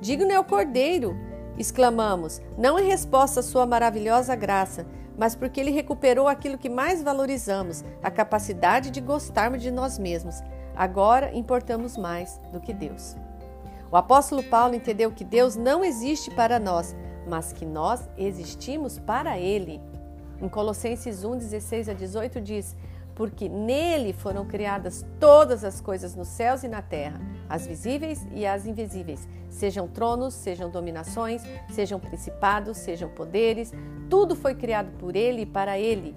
Digno 0.00 0.32
é 0.32 0.38
o 0.38 0.42
Cordeiro, 0.42 1.16
exclamamos, 1.56 2.42
não 2.58 2.76
em 2.76 2.88
resposta 2.88 3.38
à 3.38 3.42
sua 3.42 3.64
maravilhosa 3.66 4.34
graça, 4.34 4.84
mas 5.16 5.36
porque 5.36 5.60
ele 5.60 5.70
recuperou 5.70 6.26
aquilo 6.26 6.58
que 6.58 6.68
mais 6.68 7.04
valorizamos, 7.04 7.84
a 8.02 8.10
capacidade 8.10 8.90
de 8.90 9.00
gostarmos 9.00 9.62
de 9.62 9.70
nós 9.70 9.96
mesmos. 9.96 10.42
Agora 10.74 11.32
importamos 11.32 11.96
mais 11.96 12.40
do 12.52 12.58
que 12.58 12.74
Deus. 12.74 13.16
O 13.92 13.96
apóstolo 13.96 14.42
Paulo 14.42 14.74
entendeu 14.74 15.12
que 15.12 15.22
Deus 15.22 15.54
não 15.54 15.84
existe 15.84 16.32
para 16.32 16.58
nós, 16.58 16.96
mas 17.28 17.52
que 17.52 17.64
nós 17.64 18.08
existimos 18.18 18.98
para 18.98 19.38
Ele. 19.38 19.80
Em 20.42 20.48
Colossenses 20.48 21.22
1, 21.22 21.38
16 21.38 21.88
a 21.88 21.92
18 21.92 22.40
diz: 22.40 22.76
porque 23.18 23.48
nele 23.48 24.12
foram 24.12 24.46
criadas 24.46 25.04
todas 25.18 25.64
as 25.64 25.80
coisas 25.80 26.14
nos 26.14 26.28
céus 26.28 26.62
e 26.62 26.68
na 26.68 26.80
terra, 26.80 27.20
as 27.48 27.66
visíveis 27.66 28.24
e 28.32 28.46
as 28.46 28.64
invisíveis, 28.64 29.28
sejam 29.50 29.88
tronos, 29.88 30.34
sejam 30.34 30.70
dominações, 30.70 31.42
sejam 31.68 31.98
principados, 31.98 32.78
sejam 32.78 33.08
poderes, 33.08 33.72
tudo 34.08 34.36
foi 34.36 34.54
criado 34.54 34.92
por 34.98 35.16
ele 35.16 35.42
e 35.42 35.46
para 35.46 35.76
ele. 35.76 36.16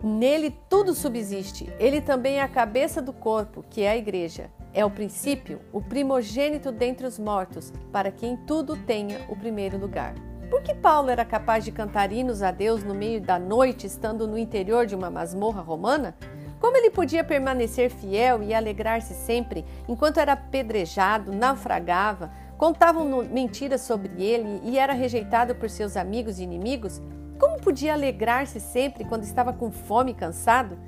Nele 0.00 0.56
tudo 0.68 0.94
subsiste. 0.94 1.68
Ele 1.80 2.00
também 2.00 2.36
é 2.36 2.42
a 2.42 2.48
cabeça 2.48 3.02
do 3.02 3.12
corpo, 3.12 3.64
que 3.68 3.82
é 3.82 3.90
a 3.90 3.96
igreja. 3.96 4.50
É 4.72 4.84
o 4.84 4.90
princípio, 4.90 5.60
o 5.72 5.80
primogênito 5.80 6.70
dentre 6.70 7.06
os 7.06 7.18
mortos, 7.18 7.72
para 7.90 8.12
que 8.12 8.26
em 8.26 8.36
tudo 8.36 8.76
tenha 8.76 9.24
o 9.28 9.34
primeiro 9.34 9.78
lugar. 9.78 10.14
Por 10.54 10.62
que 10.62 10.72
Paulo 10.72 11.10
era 11.10 11.24
capaz 11.24 11.64
de 11.64 11.72
cantar 11.72 12.12
hinos 12.12 12.40
a 12.40 12.52
Deus 12.52 12.84
no 12.84 12.94
meio 12.94 13.20
da 13.20 13.40
noite, 13.40 13.88
estando 13.88 14.24
no 14.24 14.38
interior 14.38 14.86
de 14.86 14.94
uma 14.94 15.10
masmorra 15.10 15.60
romana? 15.60 16.14
Como 16.60 16.76
ele 16.76 16.90
podia 16.90 17.24
permanecer 17.24 17.90
fiel 17.90 18.40
e 18.40 18.54
alegrar-se 18.54 19.14
sempre 19.14 19.64
enquanto 19.88 20.18
era 20.18 20.34
apedrejado, 20.34 21.32
naufragava, 21.32 22.30
contavam 22.56 23.24
mentiras 23.24 23.80
sobre 23.80 24.22
ele 24.22 24.60
e 24.62 24.78
era 24.78 24.92
rejeitado 24.92 25.56
por 25.56 25.68
seus 25.68 25.96
amigos 25.96 26.38
e 26.38 26.44
inimigos? 26.44 27.02
Como 27.36 27.60
podia 27.60 27.92
alegrar-se 27.92 28.60
sempre 28.60 29.04
quando 29.04 29.24
estava 29.24 29.52
com 29.52 29.72
fome 29.72 30.12
e 30.12 30.14
cansado? 30.14 30.78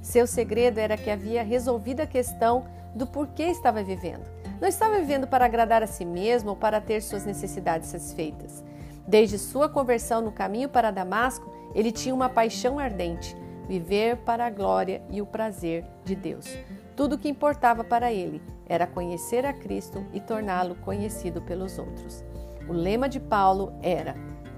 Seu 0.00 0.28
segredo 0.28 0.78
era 0.78 0.96
que 0.96 1.10
havia 1.10 1.42
resolvido 1.42 2.02
a 2.02 2.06
questão 2.06 2.66
do 2.94 3.04
porquê 3.04 3.46
estava 3.46 3.82
vivendo. 3.82 4.24
Não 4.60 4.68
estava 4.68 5.00
vivendo 5.00 5.26
para 5.26 5.44
agradar 5.44 5.82
a 5.82 5.88
si 5.88 6.04
mesmo 6.04 6.50
ou 6.50 6.56
para 6.56 6.80
ter 6.80 7.02
suas 7.02 7.26
necessidades 7.26 7.88
satisfeitas. 7.88 8.67
Desde 9.08 9.38
sua 9.38 9.70
conversão 9.70 10.20
no 10.20 10.30
caminho 10.30 10.68
para 10.68 10.90
Damasco, 10.90 11.50
ele 11.74 11.90
tinha 11.90 12.14
uma 12.14 12.28
paixão 12.28 12.78
ardente: 12.78 13.34
viver 13.66 14.18
para 14.18 14.44
a 14.44 14.50
glória 14.50 15.00
e 15.08 15.22
o 15.22 15.26
prazer 15.26 15.82
de 16.04 16.14
Deus. 16.14 16.46
Tudo 16.94 17.14
o 17.14 17.18
que 17.18 17.26
importava 17.26 17.82
para 17.82 18.12
ele 18.12 18.42
era 18.68 18.86
conhecer 18.86 19.46
a 19.46 19.52
Cristo 19.54 20.04
e 20.12 20.20
torná-lo 20.20 20.74
conhecido 20.74 21.40
pelos 21.40 21.78
outros. 21.78 22.22
O 22.68 22.72
lema 22.74 23.08
de 23.08 23.18
Paulo 23.18 23.72
era: 23.82 24.14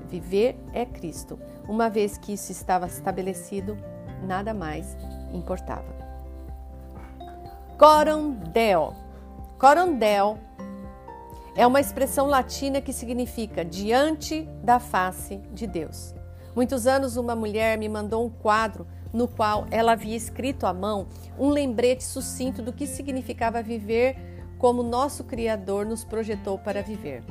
Viver 0.09 0.59
é 0.73 0.85
Cristo. 0.85 1.39
Uma 1.69 1.89
vez 1.89 2.19
que 2.19 2.33
isso 2.33 2.51
estava 2.51 2.87
estabelecido, 2.87 3.79
nada 4.27 4.53
mais 4.53 4.97
importava. 5.33 5.95
Coram 7.79 8.33
Deo. 8.33 8.95
É 11.57 11.67
uma 11.67 11.81
expressão 11.81 12.27
latina 12.27 12.81
que 12.81 12.93
significa 12.93 13.65
diante 13.65 14.49
da 14.63 14.79
face 14.79 15.39
de 15.53 15.67
Deus. 15.67 16.15
Muitos 16.55 16.87
anos, 16.87 17.17
uma 17.17 17.35
mulher 17.35 17.77
me 17.77 17.89
mandou 17.89 18.25
um 18.25 18.31
quadro 18.31 18.87
no 19.13 19.27
qual 19.27 19.67
ela 19.71 19.93
havia 19.93 20.17
escrito 20.17 20.67
à 20.67 20.73
mão 20.73 21.07
um 21.39 21.49
lembrete 21.49 22.05
sucinto 22.05 22.63
do 22.63 22.73
que 22.73 22.87
significava 22.87 23.63
viver 23.63 24.17
como 24.59 24.83
nosso 24.83 25.25
Criador 25.25 25.87
nos 25.87 26.05
projetou 26.05 26.59
para 26.59 26.83
viver. 26.83 27.25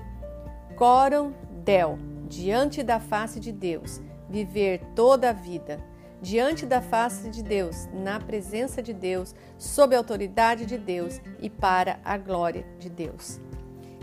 Coram 0.76 1.34
Del, 1.64 2.00
diante 2.28 2.82
da 2.82 3.00
face 3.00 3.40
de 3.40 3.52
Deus, 3.52 4.02
viver 4.30 4.82
toda 4.96 5.30
a 5.30 5.34
vida, 5.34 5.80
diante 6.22 6.66
da 6.66 6.82
face 6.82 7.30
de 7.30 7.44
Deus, 7.44 7.88
na 7.94 8.20
presença 8.20 8.82
de 8.82 8.94
Deus, 8.94 9.36
sob 9.58 9.94
a 9.94 10.00
autoridade 10.00 10.66
de 10.66 10.78
Deus 10.78 11.22
e 11.40 11.50
para 11.50 12.00
a 12.04 12.18
glória 12.18 12.66
de 12.80 12.90
Deus. 12.90 13.40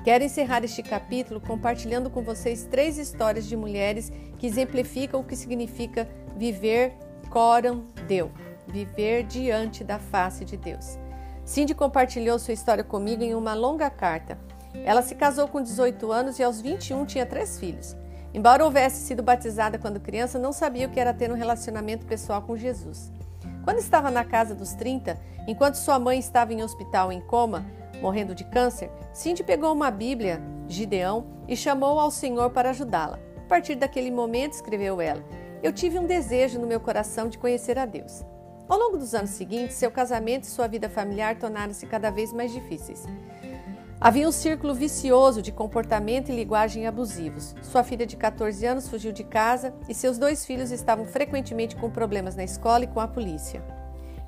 Quero 0.06 0.22
encerrar 0.22 0.62
este 0.62 0.84
capítulo 0.84 1.40
compartilhando 1.40 2.08
com 2.08 2.22
vocês 2.22 2.62
três 2.62 2.96
histórias 2.96 3.44
de 3.44 3.56
mulheres 3.56 4.12
que 4.38 4.46
exemplificam 4.46 5.18
o 5.18 5.24
que 5.24 5.34
significa 5.34 6.08
viver 6.36 6.92
coram 7.28 7.86
deu, 8.06 8.30
viver 8.68 9.24
diante 9.24 9.82
da 9.82 9.98
face 9.98 10.44
de 10.44 10.56
Deus. 10.56 10.96
Cindy 11.44 11.74
compartilhou 11.74 12.38
sua 12.38 12.54
história 12.54 12.84
comigo 12.84 13.24
em 13.24 13.34
uma 13.34 13.52
longa 13.54 13.90
carta. 13.90 14.38
Ela 14.84 15.02
se 15.02 15.16
casou 15.16 15.48
com 15.48 15.60
18 15.60 16.12
anos 16.12 16.38
e 16.38 16.44
aos 16.44 16.60
21 16.60 17.04
tinha 17.04 17.26
três 17.26 17.58
filhos. 17.58 17.96
Embora 18.32 18.64
houvesse 18.64 19.04
sido 19.04 19.24
batizada 19.24 19.76
quando 19.76 19.98
criança, 19.98 20.38
não 20.38 20.52
sabia 20.52 20.86
o 20.86 20.90
que 20.90 21.00
era 21.00 21.12
ter 21.12 21.32
um 21.32 21.36
relacionamento 21.36 22.06
pessoal 22.06 22.42
com 22.42 22.56
Jesus. 22.56 23.10
Quando 23.64 23.78
estava 23.78 24.08
na 24.12 24.24
casa 24.24 24.54
dos 24.54 24.72
30, 24.74 25.18
enquanto 25.48 25.74
sua 25.74 25.98
mãe 25.98 26.20
estava 26.20 26.52
em 26.52 26.62
hospital 26.62 27.10
em 27.10 27.20
coma, 27.20 27.66
morrendo 28.00 28.34
de 28.34 28.44
câncer, 28.44 28.90
Cindy 29.12 29.42
pegou 29.42 29.72
uma 29.72 29.90
Bíblia, 29.90 30.42
Gideão, 30.68 31.26
e 31.48 31.56
chamou 31.56 31.98
ao 31.98 32.10
Senhor 32.10 32.50
para 32.50 32.70
ajudá-la. 32.70 33.18
A 33.36 33.48
partir 33.48 33.76
daquele 33.76 34.10
momento, 34.10 34.54
escreveu 34.54 35.00
ela, 35.00 35.22
eu 35.62 35.72
tive 35.72 35.98
um 35.98 36.06
desejo 36.06 36.58
no 36.58 36.66
meu 36.66 36.80
coração 36.80 37.28
de 37.28 37.38
conhecer 37.38 37.78
a 37.78 37.86
Deus. 37.86 38.24
Ao 38.68 38.78
longo 38.78 38.98
dos 38.98 39.14
anos 39.14 39.30
seguintes, 39.30 39.76
seu 39.76 39.90
casamento 39.90 40.44
e 40.44 40.48
sua 40.48 40.66
vida 40.66 40.88
familiar 40.88 41.38
tornaram-se 41.38 41.86
cada 41.86 42.10
vez 42.10 42.32
mais 42.32 42.52
difíceis. 42.52 43.04
Havia 43.98 44.28
um 44.28 44.32
círculo 44.32 44.74
vicioso 44.74 45.40
de 45.40 45.50
comportamento 45.50 46.28
e 46.28 46.36
linguagem 46.36 46.86
abusivos. 46.86 47.54
Sua 47.62 47.82
filha 47.82 48.04
de 48.04 48.16
14 48.16 48.66
anos 48.66 48.88
fugiu 48.88 49.10
de 49.10 49.24
casa 49.24 49.72
e 49.88 49.94
seus 49.94 50.18
dois 50.18 50.44
filhos 50.44 50.70
estavam 50.70 51.06
frequentemente 51.06 51.76
com 51.76 51.90
problemas 51.90 52.36
na 52.36 52.44
escola 52.44 52.84
e 52.84 52.88
com 52.88 53.00
a 53.00 53.08
polícia. 53.08 53.62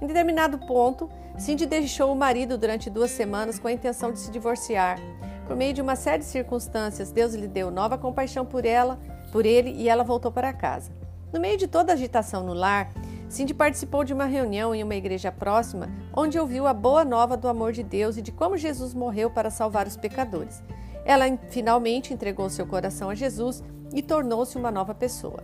Em 0.01 0.07
determinado 0.07 0.59
ponto, 0.59 1.11
Cindy 1.37 1.67
deixou 1.67 2.13
o 2.13 2.17
marido 2.17 2.57
durante 2.57 2.89
duas 2.89 3.11
semanas 3.11 3.59
com 3.59 3.69
a 3.69 3.73
intenção 3.73 4.13
de 4.13 4.19
se 4.19 4.31
divorciar. 4.31 4.99
Por 5.47 5.57
meio 5.57 5.73
de 5.73 5.81
uma 5.81 5.97
série 5.97 6.19
de 6.19 6.25
circunstâncias, 6.25 7.11
Deus 7.11 7.35
lhe 7.35 7.49
deu 7.49 7.71
nova 7.71 7.97
compaixão 7.97 8.45
por 8.45 8.65
ela, 8.65 8.99
por 9.33 9.47
ele, 9.47 9.71
e 9.71 9.89
ela 9.89 10.05
voltou 10.05 10.31
para 10.31 10.53
casa. 10.53 10.93
No 11.33 11.41
meio 11.41 11.59
de 11.59 11.67
toda 11.67 11.93
a 11.93 11.95
agitação 11.95 12.45
no 12.45 12.53
lar, 12.55 12.91
Cindy 13.29 13.53
participou 13.53 14.05
de 14.05 14.15
uma 14.15 14.25
reunião 14.25 14.75
em 14.75 14.83
uma 14.83 14.95
igreja 14.95 15.31
próxima, 15.31 15.91
onde 16.17 16.39
ouviu 16.39 16.67
a 16.67 16.73
boa 16.73 17.05
nova 17.05 17.37
do 17.37 17.49
amor 17.49 17.73
de 17.73 17.83
Deus 17.83 18.17
e 18.17 18.23
de 18.23 18.33
como 18.33 18.57
Jesus 18.57 18.95
morreu 18.95 19.31
para 19.31 19.51
salvar 19.51 19.87
os 19.87 19.97
pecadores. 19.97 20.63
Ela 21.05 21.25
finalmente 21.51 22.13
entregou 22.13 22.49
seu 22.49 22.67
coração 22.67 23.11
a 23.11 23.15
Jesus 23.15 23.63
e 23.93 24.03
tornou-se 24.03 24.57
uma 24.57 24.71
nova 24.71 24.95
pessoa. 24.95 25.43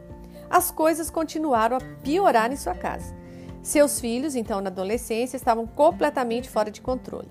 As 0.48 0.70
coisas 0.70 1.10
continuaram 1.10 1.76
a 1.76 1.80
piorar 2.02 2.52
em 2.52 2.56
sua 2.56 2.74
casa. 2.74 3.14
Seus 3.64 3.98
filhos, 3.98 4.34
então 4.34 4.60
na 4.60 4.68
adolescência, 4.68 5.38
estavam 5.38 5.66
completamente 5.66 6.50
fora 6.50 6.70
de 6.70 6.82
controle. 6.82 7.30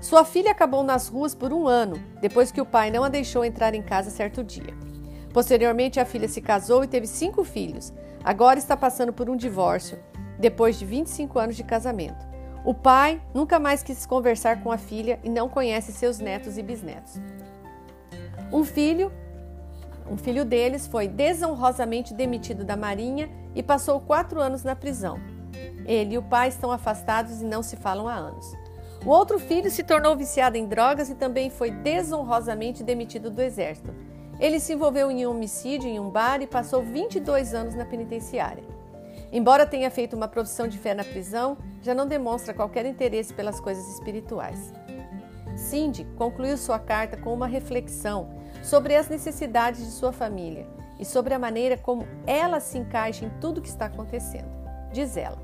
Sua 0.00 0.24
filha 0.24 0.50
acabou 0.50 0.82
nas 0.82 1.06
ruas 1.06 1.36
por 1.36 1.52
um 1.52 1.68
ano, 1.68 2.02
depois 2.20 2.50
que 2.50 2.60
o 2.60 2.66
pai 2.66 2.90
não 2.90 3.04
a 3.04 3.08
deixou 3.08 3.44
entrar 3.44 3.72
em 3.76 3.80
casa 3.80 4.10
certo 4.10 4.42
dia. 4.42 4.74
Posteriormente, 5.32 6.00
a 6.00 6.04
filha 6.04 6.26
se 6.26 6.40
casou 6.40 6.82
e 6.82 6.88
teve 6.88 7.06
cinco 7.06 7.44
filhos. 7.44 7.92
Agora 8.24 8.58
está 8.58 8.76
passando 8.76 9.12
por 9.12 9.30
um 9.30 9.36
divórcio, 9.36 10.00
depois 10.36 10.76
de 10.80 10.84
25 10.84 11.38
anos 11.38 11.54
de 11.54 11.62
casamento. 11.62 12.26
O 12.64 12.74
pai 12.74 13.22
nunca 13.32 13.60
mais 13.60 13.80
quis 13.80 14.04
conversar 14.04 14.60
com 14.64 14.72
a 14.72 14.78
filha 14.78 15.20
e 15.22 15.30
não 15.30 15.48
conhece 15.48 15.92
seus 15.92 16.18
netos 16.18 16.58
e 16.58 16.62
bisnetos. 16.62 17.20
Um 18.52 18.64
filho, 18.64 19.12
um 20.10 20.16
filho 20.16 20.44
deles 20.44 20.88
foi 20.88 21.06
desonrosamente 21.06 22.12
demitido 22.12 22.64
da 22.64 22.76
Marinha 22.76 23.30
e 23.54 23.62
passou 23.62 24.00
quatro 24.00 24.40
anos 24.40 24.64
na 24.64 24.74
prisão. 24.74 25.37
Ele 25.86 26.14
e 26.14 26.18
o 26.18 26.22
pai 26.22 26.48
estão 26.48 26.70
afastados 26.70 27.40
e 27.40 27.44
não 27.44 27.62
se 27.62 27.76
falam 27.76 28.08
há 28.08 28.14
anos. 28.14 28.54
O 29.04 29.10
outro 29.10 29.38
filho 29.38 29.70
se 29.70 29.82
tornou 29.82 30.16
viciado 30.16 30.56
em 30.56 30.66
drogas 30.66 31.08
e 31.08 31.14
também 31.14 31.50
foi 31.50 31.70
desonrosamente 31.70 32.82
demitido 32.82 33.30
do 33.30 33.40
exército. 33.40 33.94
Ele 34.40 34.60
se 34.60 34.72
envolveu 34.72 35.10
em 35.10 35.26
um 35.26 35.30
homicídio 35.30 35.88
em 35.88 35.98
um 35.98 36.10
bar 36.10 36.42
e 36.42 36.46
passou 36.46 36.82
22 36.82 37.54
anos 37.54 37.74
na 37.74 37.84
penitenciária. 37.84 38.64
Embora 39.32 39.66
tenha 39.66 39.90
feito 39.90 40.16
uma 40.16 40.28
profissão 40.28 40.66
de 40.66 40.78
fé 40.78 40.94
na 40.94 41.04
prisão, 41.04 41.56
já 41.82 41.94
não 41.94 42.06
demonstra 42.06 42.54
qualquer 42.54 42.86
interesse 42.86 43.32
pelas 43.34 43.60
coisas 43.60 43.86
espirituais. 43.92 44.72
Cindy 45.56 46.06
concluiu 46.16 46.56
sua 46.56 46.78
carta 46.78 47.16
com 47.16 47.34
uma 47.34 47.46
reflexão 47.46 48.30
sobre 48.62 48.94
as 48.94 49.08
necessidades 49.08 49.84
de 49.84 49.90
sua 49.90 50.12
família 50.12 50.66
e 50.98 51.04
sobre 51.04 51.34
a 51.34 51.38
maneira 51.38 51.76
como 51.76 52.06
ela 52.26 52.60
se 52.60 52.78
encaixa 52.78 53.24
em 53.24 53.30
tudo 53.40 53.58
o 53.58 53.62
que 53.62 53.68
está 53.68 53.86
acontecendo. 53.86 54.48
Diz 54.92 55.16
ela: 55.16 55.38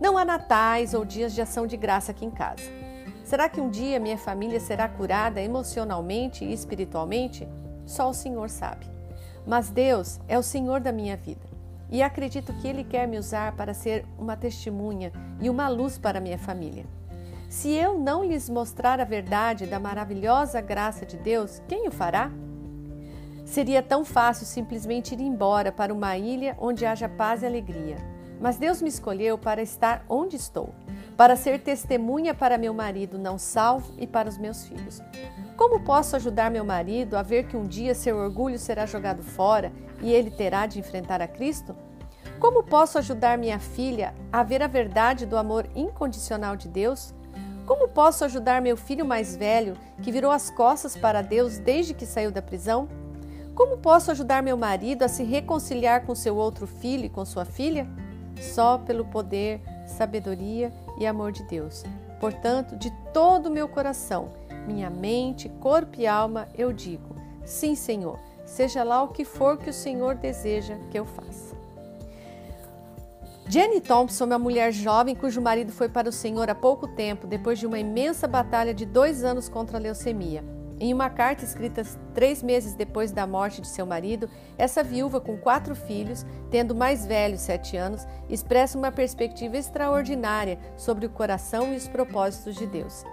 não 0.00 0.16
há 0.16 0.24
natais 0.24 0.94
ou 0.94 1.04
dias 1.04 1.34
de 1.34 1.42
ação 1.42 1.66
de 1.66 1.76
graça 1.76 2.12
aqui 2.12 2.24
em 2.24 2.30
casa. 2.30 2.62
Será 3.24 3.48
que 3.48 3.60
um 3.60 3.68
dia 3.68 3.98
minha 3.98 4.16
família 4.16 4.60
será 4.60 4.88
curada 4.88 5.40
emocionalmente 5.40 6.44
e 6.44 6.52
espiritualmente? 6.52 7.48
Só 7.84 8.08
o 8.08 8.14
Senhor 8.14 8.48
sabe. 8.48 8.86
Mas 9.46 9.70
Deus 9.70 10.20
é 10.28 10.38
o 10.38 10.42
Senhor 10.42 10.80
da 10.80 10.92
minha 10.92 11.16
vida 11.16 11.46
e 11.90 12.02
acredito 12.02 12.52
que 12.54 12.68
Ele 12.68 12.84
quer 12.84 13.08
me 13.08 13.18
usar 13.18 13.56
para 13.56 13.74
ser 13.74 14.04
uma 14.18 14.36
testemunha 14.36 15.12
e 15.40 15.50
uma 15.50 15.68
luz 15.68 15.98
para 15.98 16.20
minha 16.20 16.38
família. 16.38 16.86
Se 17.48 17.70
eu 17.70 17.98
não 17.98 18.22
lhes 18.22 18.48
mostrar 18.48 19.00
a 19.00 19.04
verdade 19.04 19.66
da 19.66 19.80
maravilhosa 19.80 20.60
graça 20.60 21.06
de 21.06 21.16
Deus, 21.16 21.62
quem 21.66 21.88
o 21.88 21.90
fará? 21.90 22.30
Seria 23.44 23.82
tão 23.82 24.04
fácil 24.04 24.44
simplesmente 24.44 25.14
ir 25.14 25.20
embora 25.20 25.72
para 25.72 25.92
uma 25.92 26.16
ilha 26.18 26.54
onde 26.60 26.84
haja 26.84 27.08
paz 27.08 27.42
e 27.42 27.46
alegria 27.46 28.17
mas 28.40 28.56
Deus 28.56 28.80
me 28.80 28.88
escolheu 28.88 29.36
para 29.36 29.62
estar 29.62 30.04
onde 30.08 30.36
estou, 30.36 30.74
para 31.16 31.36
ser 31.36 31.60
testemunha 31.60 32.34
para 32.34 32.58
meu 32.58 32.72
marido 32.72 33.18
não 33.18 33.38
salvo 33.38 33.92
e 33.98 34.06
para 34.06 34.28
os 34.28 34.38
meus 34.38 34.64
filhos. 34.64 35.00
Como 35.56 35.80
posso 35.80 36.14
ajudar 36.14 36.50
meu 36.50 36.64
marido 36.64 37.16
a 37.16 37.22
ver 37.22 37.48
que 37.48 37.56
um 37.56 37.66
dia 37.66 37.94
seu 37.94 38.16
orgulho 38.16 38.58
será 38.58 38.86
jogado 38.86 39.22
fora 39.22 39.72
e 40.00 40.12
ele 40.12 40.30
terá 40.30 40.66
de 40.66 40.78
enfrentar 40.78 41.20
a 41.20 41.26
Cristo? 41.26 41.74
Como 42.38 42.62
posso 42.62 42.98
ajudar 42.98 43.36
minha 43.36 43.58
filha 43.58 44.14
a 44.32 44.44
ver 44.44 44.62
a 44.62 44.68
verdade 44.68 45.26
do 45.26 45.36
amor 45.36 45.66
incondicional 45.74 46.54
de 46.54 46.68
Deus? 46.68 47.12
Como 47.66 47.88
posso 47.88 48.24
ajudar 48.24 48.62
meu 48.62 48.76
filho 48.76 49.04
mais 49.04 49.36
velho, 49.36 49.76
que 50.00 50.12
virou 50.12 50.30
as 50.30 50.48
costas 50.48 50.96
para 50.96 51.20
Deus 51.20 51.58
desde 51.58 51.92
que 51.92 52.06
saiu 52.06 52.30
da 52.30 52.40
prisão? 52.40 52.88
Como 53.54 53.78
posso 53.78 54.12
ajudar 54.12 54.40
meu 54.40 54.56
marido 54.56 55.02
a 55.02 55.08
se 55.08 55.24
reconciliar 55.24 56.06
com 56.06 56.14
seu 56.14 56.36
outro 56.36 56.66
filho 56.66 57.06
e 57.06 57.10
com 57.10 57.24
sua 57.24 57.44
filha? 57.44 57.88
Só 58.40 58.78
pelo 58.78 59.04
poder, 59.04 59.60
sabedoria 59.86 60.72
e 60.98 61.06
amor 61.06 61.32
de 61.32 61.42
Deus. 61.44 61.84
Portanto, 62.20 62.76
de 62.76 62.90
todo 63.12 63.46
o 63.46 63.52
meu 63.52 63.68
coração, 63.68 64.32
minha 64.66 64.90
mente, 64.90 65.48
corpo 65.60 66.00
e 66.00 66.06
alma, 66.06 66.48
eu 66.56 66.72
digo: 66.72 67.16
sim, 67.44 67.74
Senhor, 67.74 68.18
seja 68.44 68.82
lá 68.82 69.02
o 69.02 69.08
que 69.08 69.24
for 69.24 69.56
que 69.56 69.70
o 69.70 69.74
Senhor 69.74 70.14
deseja 70.14 70.76
que 70.90 70.98
eu 70.98 71.04
faça. 71.04 71.56
Jenny 73.48 73.80
Thompson 73.80 74.24
uma 74.26 74.38
mulher 74.38 74.72
jovem 74.72 75.14
cujo 75.14 75.40
marido 75.40 75.72
foi 75.72 75.88
para 75.88 76.08
o 76.08 76.12
Senhor 76.12 76.50
há 76.50 76.54
pouco 76.54 76.86
tempo, 76.86 77.26
depois 77.26 77.58
de 77.58 77.66
uma 77.66 77.78
imensa 77.78 78.28
batalha 78.28 78.74
de 78.74 78.84
dois 78.84 79.24
anos 79.24 79.48
contra 79.48 79.78
a 79.78 79.80
leucemia. 79.80 80.44
Em 80.80 80.94
uma 80.94 81.10
carta 81.10 81.44
escrita 81.44 81.82
três 82.14 82.40
meses 82.42 82.74
depois 82.74 83.10
da 83.10 83.26
morte 83.26 83.60
de 83.60 83.66
seu 83.66 83.84
marido, 83.84 84.30
essa 84.56 84.82
viúva, 84.82 85.20
com 85.20 85.36
quatro 85.36 85.74
filhos, 85.74 86.24
tendo 86.50 86.74
mais 86.74 87.04
velho, 87.04 87.36
sete 87.36 87.76
anos, 87.76 88.06
expressa 88.28 88.78
uma 88.78 88.92
perspectiva 88.92 89.56
extraordinária 89.56 90.58
sobre 90.76 91.06
o 91.06 91.10
coração 91.10 91.72
e 91.72 91.76
os 91.76 91.88
propósitos 91.88 92.54
de 92.54 92.66
Deus. 92.66 93.04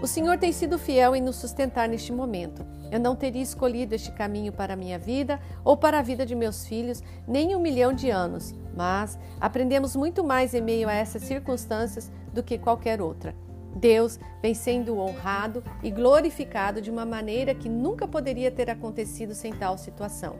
O 0.00 0.06
Senhor 0.06 0.38
tem 0.38 0.52
sido 0.52 0.78
fiel 0.78 1.16
em 1.16 1.20
nos 1.20 1.36
sustentar 1.36 1.88
neste 1.88 2.12
momento. 2.12 2.64
Eu 2.90 3.00
não 3.00 3.16
teria 3.16 3.42
escolhido 3.42 3.96
este 3.96 4.12
caminho 4.12 4.52
para 4.52 4.74
a 4.74 4.76
minha 4.76 4.98
vida 4.98 5.40
ou 5.64 5.76
para 5.76 5.98
a 5.98 6.02
vida 6.02 6.24
de 6.24 6.36
meus 6.36 6.66
filhos 6.66 7.02
nem 7.26 7.56
um 7.56 7.60
milhão 7.60 7.92
de 7.92 8.10
anos, 8.10 8.54
mas 8.76 9.18
aprendemos 9.40 9.96
muito 9.96 10.22
mais 10.22 10.54
em 10.54 10.60
meio 10.60 10.88
a 10.88 10.94
essas 10.94 11.22
circunstâncias 11.22 12.12
do 12.32 12.44
que 12.44 12.58
qualquer 12.58 13.02
outra. 13.02 13.34
Deus 13.74 14.18
vem 14.42 14.54
sendo 14.54 14.98
honrado 14.98 15.62
e 15.82 15.90
glorificado 15.90 16.80
de 16.80 16.90
uma 16.90 17.04
maneira 17.04 17.54
que 17.54 17.68
nunca 17.68 18.06
poderia 18.08 18.50
ter 18.50 18.70
acontecido 18.70 19.34
sem 19.34 19.52
tal 19.52 19.78
situação. 19.78 20.36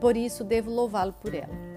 Por 0.00 0.16
isso, 0.16 0.44
devo 0.44 0.70
louvá-lo 0.70 1.12
por 1.14 1.34
ela. 1.34 1.74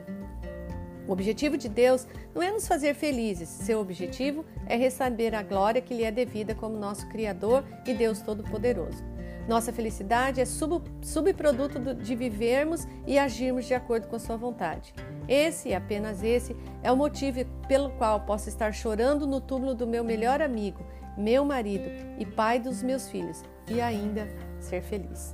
O 1.08 1.14
objetivo 1.14 1.58
de 1.58 1.70
Deus 1.70 2.06
não 2.36 2.44
é 2.44 2.52
nos 2.52 2.68
fazer 2.68 2.94
felizes, 2.94 3.48
seu 3.48 3.80
objetivo 3.80 4.44
é 4.66 4.76
receber 4.76 5.34
a 5.34 5.42
glória 5.42 5.82
que 5.82 5.94
lhe 5.94 6.04
é 6.04 6.12
devida 6.12 6.54
como 6.54 6.78
nosso 6.78 7.08
Criador 7.08 7.64
e 7.86 7.94
Deus 7.94 8.22
Todo-Poderoso. 8.22 9.06
Nossa 9.48 9.72
felicidade 9.72 10.42
é 10.42 10.46
sub, 10.46 10.84
subproduto 11.02 11.96
de 11.96 12.14
vivermos 12.14 12.86
e 13.06 13.18
agirmos 13.18 13.66
de 13.66 13.74
acordo 13.74 14.08
com 14.10 14.20
Sua 14.20 14.36
vontade. 14.36 14.94
Esse, 15.28 15.74
apenas 15.74 16.24
esse, 16.24 16.56
é 16.82 16.92
o 16.92 16.96
motivo 16.96 17.44
pelo 17.68 17.90
qual 17.92 18.22
posso 18.22 18.48
estar 18.50 18.74
chorando 18.74 19.28
no 19.28 19.42
túmulo 19.42 19.76
do 19.76 19.86
meu 19.86 20.04
melhor 20.04 20.42
amigo 20.42 20.86
meu 21.18 21.44
marido 21.44 21.90
e 22.20 22.26
pai 22.26 22.60
dos 22.60 22.84
meus 22.84 23.10
filhos 23.10 23.44
e 23.68 23.82
ainda 23.82 24.28
ser 24.60 24.84
feliz. 24.84 25.34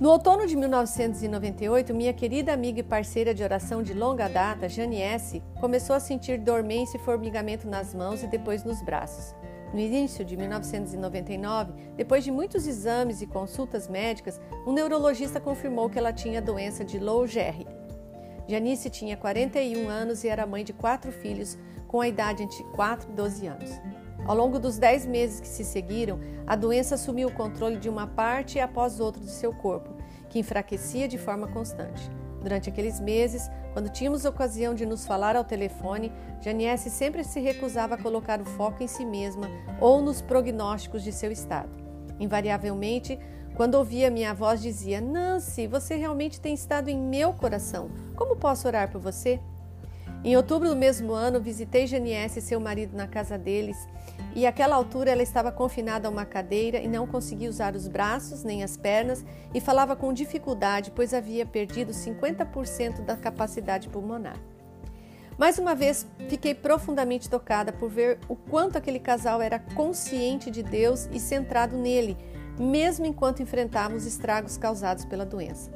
No 0.00 0.10
outono 0.10 0.44
de 0.44 0.56
1998, 0.56 1.94
minha 1.94 2.12
querida 2.12 2.52
amiga 2.52 2.80
e 2.80 2.82
parceira 2.82 3.32
de 3.32 3.44
oração 3.44 3.80
de 3.80 3.94
longa 3.94 4.28
data, 4.28 4.68
Janice, 4.68 5.40
começou 5.60 5.94
a 5.94 6.00
sentir 6.00 6.36
dormência 6.38 6.96
e 6.98 7.00
formigamento 7.00 7.68
nas 7.68 7.94
mãos 7.94 8.24
e 8.24 8.26
depois 8.26 8.64
nos 8.64 8.82
braços. 8.82 9.34
No 9.72 9.78
início 9.78 10.24
de 10.24 10.36
1999, 10.36 11.72
depois 11.96 12.24
de 12.24 12.32
muitos 12.32 12.66
exames 12.66 13.22
e 13.22 13.26
consultas 13.26 13.88
médicas, 13.88 14.40
um 14.66 14.72
neurologista 14.72 15.40
confirmou 15.40 15.88
que 15.88 15.98
ela 15.98 16.12
tinha 16.12 16.40
a 16.40 16.42
doença 16.42 16.84
de 16.84 16.98
Low 16.98 17.24
Gerry. 17.26 17.66
Janice 18.46 18.90
tinha 18.90 19.16
41 19.16 19.88
anos 19.88 20.22
e 20.22 20.28
era 20.28 20.46
mãe 20.46 20.64
de 20.64 20.72
quatro 20.72 21.10
filhos, 21.10 21.56
com 21.88 22.00
a 22.00 22.08
idade 22.08 22.42
entre 22.42 22.62
4 22.74 23.10
e 23.10 23.12
12 23.14 23.46
anos. 23.46 23.70
Ao 24.26 24.34
longo 24.34 24.58
dos 24.58 24.78
dez 24.78 25.04
meses 25.06 25.40
que 25.40 25.48
se 25.48 25.64
seguiram, 25.64 26.18
a 26.46 26.56
doença 26.56 26.94
assumiu 26.94 27.28
o 27.28 27.32
controle 27.32 27.76
de 27.76 27.88
uma 27.88 28.06
parte 28.06 28.58
após 28.58 29.00
outra 29.00 29.22
do 29.22 29.30
seu 29.30 29.52
corpo, 29.52 29.94
que 30.28 30.38
enfraquecia 30.38 31.06
de 31.06 31.18
forma 31.18 31.46
constante. 31.48 32.10
Durante 32.40 32.68
aqueles 32.68 33.00
meses, 33.00 33.50
quando 33.72 33.88
tínhamos 33.88 34.24
ocasião 34.24 34.74
de 34.74 34.84
nos 34.84 35.06
falar 35.06 35.36
ao 35.36 35.44
telefone, 35.44 36.12
Janice 36.40 36.90
sempre 36.90 37.24
se 37.24 37.40
recusava 37.40 37.94
a 37.94 37.98
colocar 38.02 38.40
o 38.40 38.44
foco 38.44 38.82
em 38.82 38.86
si 38.86 39.04
mesma 39.04 39.48
ou 39.80 40.02
nos 40.02 40.20
prognósticos 40.20 41.02
de 41.02 41.12
seu 41.12 41.32
estado. 41.32 41.70
Invariavelmente, 42.20 43.18
quando 43.54 43.76
ouvia 43.76 44.10
minha 44.10 44.34
voz, 44.34 44.60
dizia: 44.60 45.00
Nancy, 45.00 45.66
você 45.66 45.94
realmente 45.96 46.40
tem 46.40 46.54
estado 46.54 46.88
em 46.88 46.98
meu 46.98 47.32
coração. 47.32 47.90
Como 48.16 48.36
posso 48.36 48.66
orar 48.66 48.90
por 48.90 49.00
você? 49.00 49.40
Em 50.24 50.36
outubro 50.36 50.68
do 50.68 50.76
mesmo 50.76 51.12
ano, 51.12 51.40
visitei 51.40 51.86
Janice 51.86 52.38
e 52.38 52.42
seu 52.42 52.58
marido 52.58 52.96
na 52.96 53.06
casa 53.06 53.36
deles 53.36 53.76
e 54.34 54.46
àquela 54.46 54.74
altura 54.74 55.10
ela 55.10 55.22
estava 55.22 55.52
confinada 55.52 56.08
a 56.08 56.10
uma 56.10 56.24
cadeira 56.24 56.78
e 56.78 56.88
não 56.88 57.06
conseguia 57.06 57.48
usar 57.48 57.76
os 57.76 57.86
braços 57.86 58.42
nem 58.42 58.64
as 58.64 58.76
pernas 58.76 59.24
e 59.52 59.60
falava 59.60 59.94
com 59.94 60.12
dificuldade, 60.12 60.90
pois 60.90 61.14
havia 61.14 61.46
perdido 61.46 61.92
50% 61.92 63.02
da 63.02 63.16
capacidade 63.16 63.88
pulmonar. 63.88 64.36
Mais 65.36 65.58
uma 65.58 65.74
vez, 65.74 66.06
fiquei 66.28 66.54
profundamente 66.54 67.28
tocada 67.28 67.72
por 67.72 67.90
ver 67.90 68.18
o 68.28 68.36
quanto 68.36 68.78
aquele 68.78 69.00
casal 69.00 69.42
era 69.42 69.58
consciente 69.58 70.50
de 70.50 70.62
Deus 70.62 71.08
e 71.12 71.18
centrado 71.18 71.76
nele, 71.76 72.16
mesmo 72.58 73.06
enquanto 73.06 73.42
enfrentávamos 73.42 74.06
estragos 74.06 74.56
causados 74.56 75.04
pela 75.04 75.26
doença. 75.26 75.70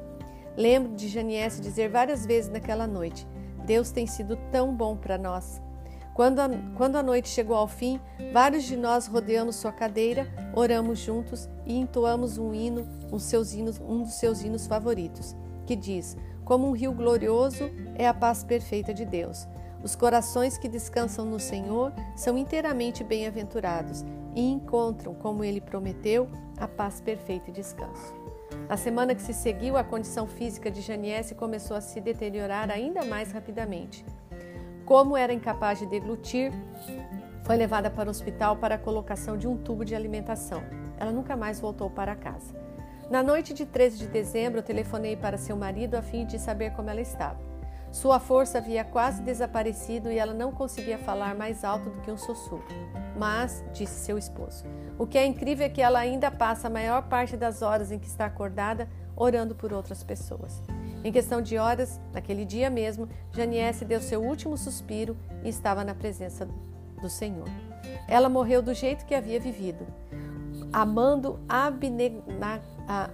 Lembro 0.57 0.95
de 0.95 1.09
Janice 1.09 1.61
dizer 1.61 1.89
várias 1.89 2.27
vezes 2.27 2.51
naquela 2.51 2.87
noite: 2.87 3.27
Deus 3.65 3.91
tem 3.91 4.07
sido 4.07 4.37
tão 4.51 4.75
bom 4.75 4.97
para 4.97 5.19
nós. 5.19 5.61
Quando 6.15 6.41
a, 6.41 6.49
quando 6.77 6.97
a 6.97 7.03
noite 7.03 7.29
chegou 7.29 7.57
ao 7.57 7.69
fim, 7.69 8.01
vários 8.33 8.65
de 8.65 8.77
nós 8.77 9.07
rodeamos 9.07 9.55
sua 9.55 9.71
cadeira, 9.71 10.27
oramos 10.53 10.99
juntos 10.99 11.49
e 11.65 11.79
entoamos 11.79 12.39
um 12.39 12.53
hino, 12.53 12.85
seus 13.21 13.53
hinos, 13.53 13.81
um 13.81 14.03
dos 14.03 14.15
seus 14.15 14.43
hinos 14.43 14.67
favoritos, 14.67 15.37
que 15.65 15.77
diz: 15.77 16.17
Como 16.45 16.67
um 16.67 16.73
rio 16.73 16.93
glorioso 16.93 17.71
é 17.95 18.09
a 18.09 18.13
paz 18.13 18.43
perfeita 18.43 18.93
de 18.93 19.05
Deus. 19.05 19.47
Os 19.81 19.95
corações 19.95 20.59
que 20.59 20.69
descansam 20.69 21.25
no 21.25 21.39
Senhor 21.39 21.93
são 22.17 22.37
inteiramente 22.37 23.05
bem-aventurados 23.05 24.05
e 24.35 24.41
encontram, 24.51 25.15
como 25.15 25.45
ele 25.45 25.61
prometeu, 25.61 26.29
a 26.59 26.67
paz 26.67 27.01
perfeita 27.01 27.51
e 27.51 27.53
descanso. 27.53 28.15
Na 28.69 28.77
semana 28.77 29.15
que 29.15 29.23
se 29.23 29.33
seguiu, 29.33 29.77
a 29.77 29.85
condição 29.85 30.27
física 30.27 30.71
de 30.71 30.81
Janice 30.81 31.35
começou 31.35 31.77
a 31.77 31.81
se 31.81 32.01
deteriorar 32.01 32.71
ainda 32.71 33.05
mais 33.05 33.33
rapidamente. 33.33 34.05
Como 34.85 35.17
era 35.17 35.33
incapaz 35.33 35.79
de 35.79 35.87
deglutir, 35.87 36.53
foi 37.45 37.57
levada 37.57 37.91
para 37.91 38.09
o 38.09 38.11
hospital 38.11 38.57
para 38.57 38.75
a 38.75 38.79
colocação 38.79 39.37
de 39.37 39.49
um 39.49 39.57
tubo 39.57 39.85
de 39.85 39.95
alimentação. 39.95 40.63
Ela 40.99 41.13
nunca 41.13 41.37
mais 41.37 41.61
voltou 41.61 41.89
para 41.89 42.15
casa. 42.15 42.55
Na 43.11 43.23
noite 43.23 43.55
de 43.55 43.65
13 43.65 43.99
de 43.99 44.07
dezembro, 44.07 44.59
eu 44.59 44.63
telefonei 44.63 45.17
para 45.17 45.39
seu 45.39 45.57
marido 45.57 45.95
a 45.95 46.03
fim 46.03 46.27
de 46.27 46.39
saber 46.39 46.73
como 46.73 46.91
ela 46.91 47.01
estava. 47.01 47.48
Sua 47.91 48.21
força 48.21 48.59
havia 48.59 48.85
quase 48.85 49.23
desaparecido 49.23 50.13
e 50.13 50.19
ela 50.19 50.35
não 50.35 50.53
conseguia 50.53 50.99
falar 50.99 51.35
mais 51.35 51.65
alto 51.65 51.91
do 51.91 52.01
que 52.03 52.11
um 52.11 52.19
sussurro. 52.19 52.65
Mas, 53.17 53.65
disse 53.73 54.05
seu 54.05 54.19
esposo, 54.19 54.65
o 54.99 55.07
que 55.07 55.19
é 55.19 55.27
incrível 55.27 55.67
é 55.67 55.69
que 55.69 55.83
ela 55.83 55.99
ainda 55.99 56.31
passa 56.31 56.69
a 56.69 56.71
maior 56.71 57.09
parte 57.09 57.37
das 57.37 57.63
horas 57.63 57.91
em 57.91 57.99
que 57.99 58.07
está 58.07 58.27
acordada 58.27 58.89
orando 59.17 59.55
por 59.55 59.73
outras 59.73 60.05
pessoas. 60.05 60.63
Em 61.03 61.11
questão 61.11 61.41
de 61.41 61.57
horas, 61.57 62.01
naquele 62.13 62.45
dia 62.45 62.69
mesmo, 62.69 63.09
Janice 63.33 63.85
deu 63.85 64.01
seu 64.01 64.23
último 64.23 64.57
suspiro 64.57 65.17
e 65.43 65.49
estava 65.49 65.83
na 65.83 65.95
presença 65.95 66.49
do 67.01 67.09
Senhor. 67.09 67.49
Ela 68.07 68.29
morreu 68.29 68.61
do 68.61 68.75
jeito 68.75 69.07
que 69.07 69.15
havia 69.15 69.41
vivido, 69.41 69.87
amando, 70.73 71.41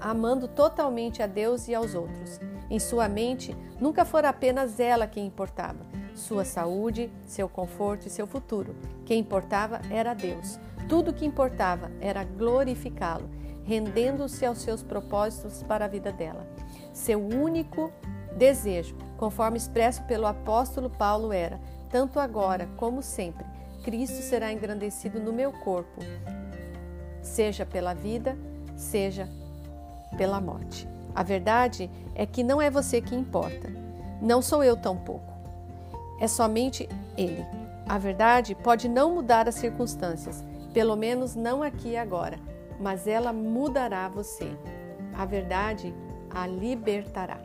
amando 0.01 0.49
totalmente 0.49 1.23
a 1.23 1.27
Deus 1.27 1.69
e 1.69 1.75
aos 1.75 1.95
outros. 1.95 2.41
Em 2.75 2.81
sua 2.81 3.09
mente, 3.09 3.57
nunca 3.81 4.05
fora 4.05 4.29
apenas 4.29 4.81
ela 4.81 5.07
quem 5.07 5.25
importava. 5.25 5.87
Sua 6.13 6.45
saúde, 6.45 7.09
seu 7.25 7.49
conforto 7.49 8.09
e 8.09 8.11
seu 8.11 8.27
futuro. 8.27 8.75
Quem 9.07 9.21
importava 9.21 9.81
era 9.89 10.13
Deus. 10.13 10.59
Tudo 10.89 11.13
que 11.13 11.25
importava 11.25 11.93
era 12.01 12.25
glorificá-lo, 12.25 13.31
rendendo-se 13.63 14.45
aos 14.45 14.59
seus 14.59 14.83
propósitos 14.83 15.63
para 15.63 15.85
a 15.85 15.89
vida 15.89 16.11
dela. 16.11 16.49
Seu 16.93 17.25
único 17.25 17.93
desejo, 18.37 18.97
conforme 19.19 19.57
expresso 19.57 20.03
pelo 20.03 20.27
apóstolo 20.27 20.91
Paulo, 20.91 21.33
era: 21.33 21.61
tanto 21.89 22.19
agora 22.19 22.69
como 22.77 23.03
sempre, 23.03 23.47
Cristo 23.85 24.21
será 24.21 24.53
engrandecido 24.53 25.21
no 25.21 25.33
meu 25.33 25.53
corpo, 25.53 26.01
seja 27.23 27.65
pela 27.65 27.95
vida, 27.95 28.37
seja 28.75 29.29
pela 30.19 30.41
morte. 30.41 30.93
A 31.15 31.23
verdade 31.23 31.91
é 32.15 32.27
que 32.27 32.43
não 32.43 32.61
é 32.61 32.69
você 32.69 33.01
que 33.01 33.15
importa, 33.15 33.71
não 34.21 34.43
sou 34.43 34.65
eu 34.65 34.77
tampouco. 34.77 35.33
É 36.21 36.27
somente 36.27 36.89
Ele. 37.17 37.45
A 37.87 37.99
verdade 37.99 38.55
pode 38.55 38.89
não 38.89 39.15
mudar 39.15 39.49
as 39.49 39.57
circunstâncias, 39.57 40.43
pelo 40.73 40.97
menos 40.97 41.35
não 41.35 41.63
aqui 41.63 41.91
e 41.91 41.97
agora, 41.97 42.39
mas 42.81 43.07
ela 43.07 43.33
mudará 43.33 44.09
você. 44.09 44.51
A 45.17 45.25
verdade 45.25 45.95
a 46.31 46.47
libertará. 46.47 47.39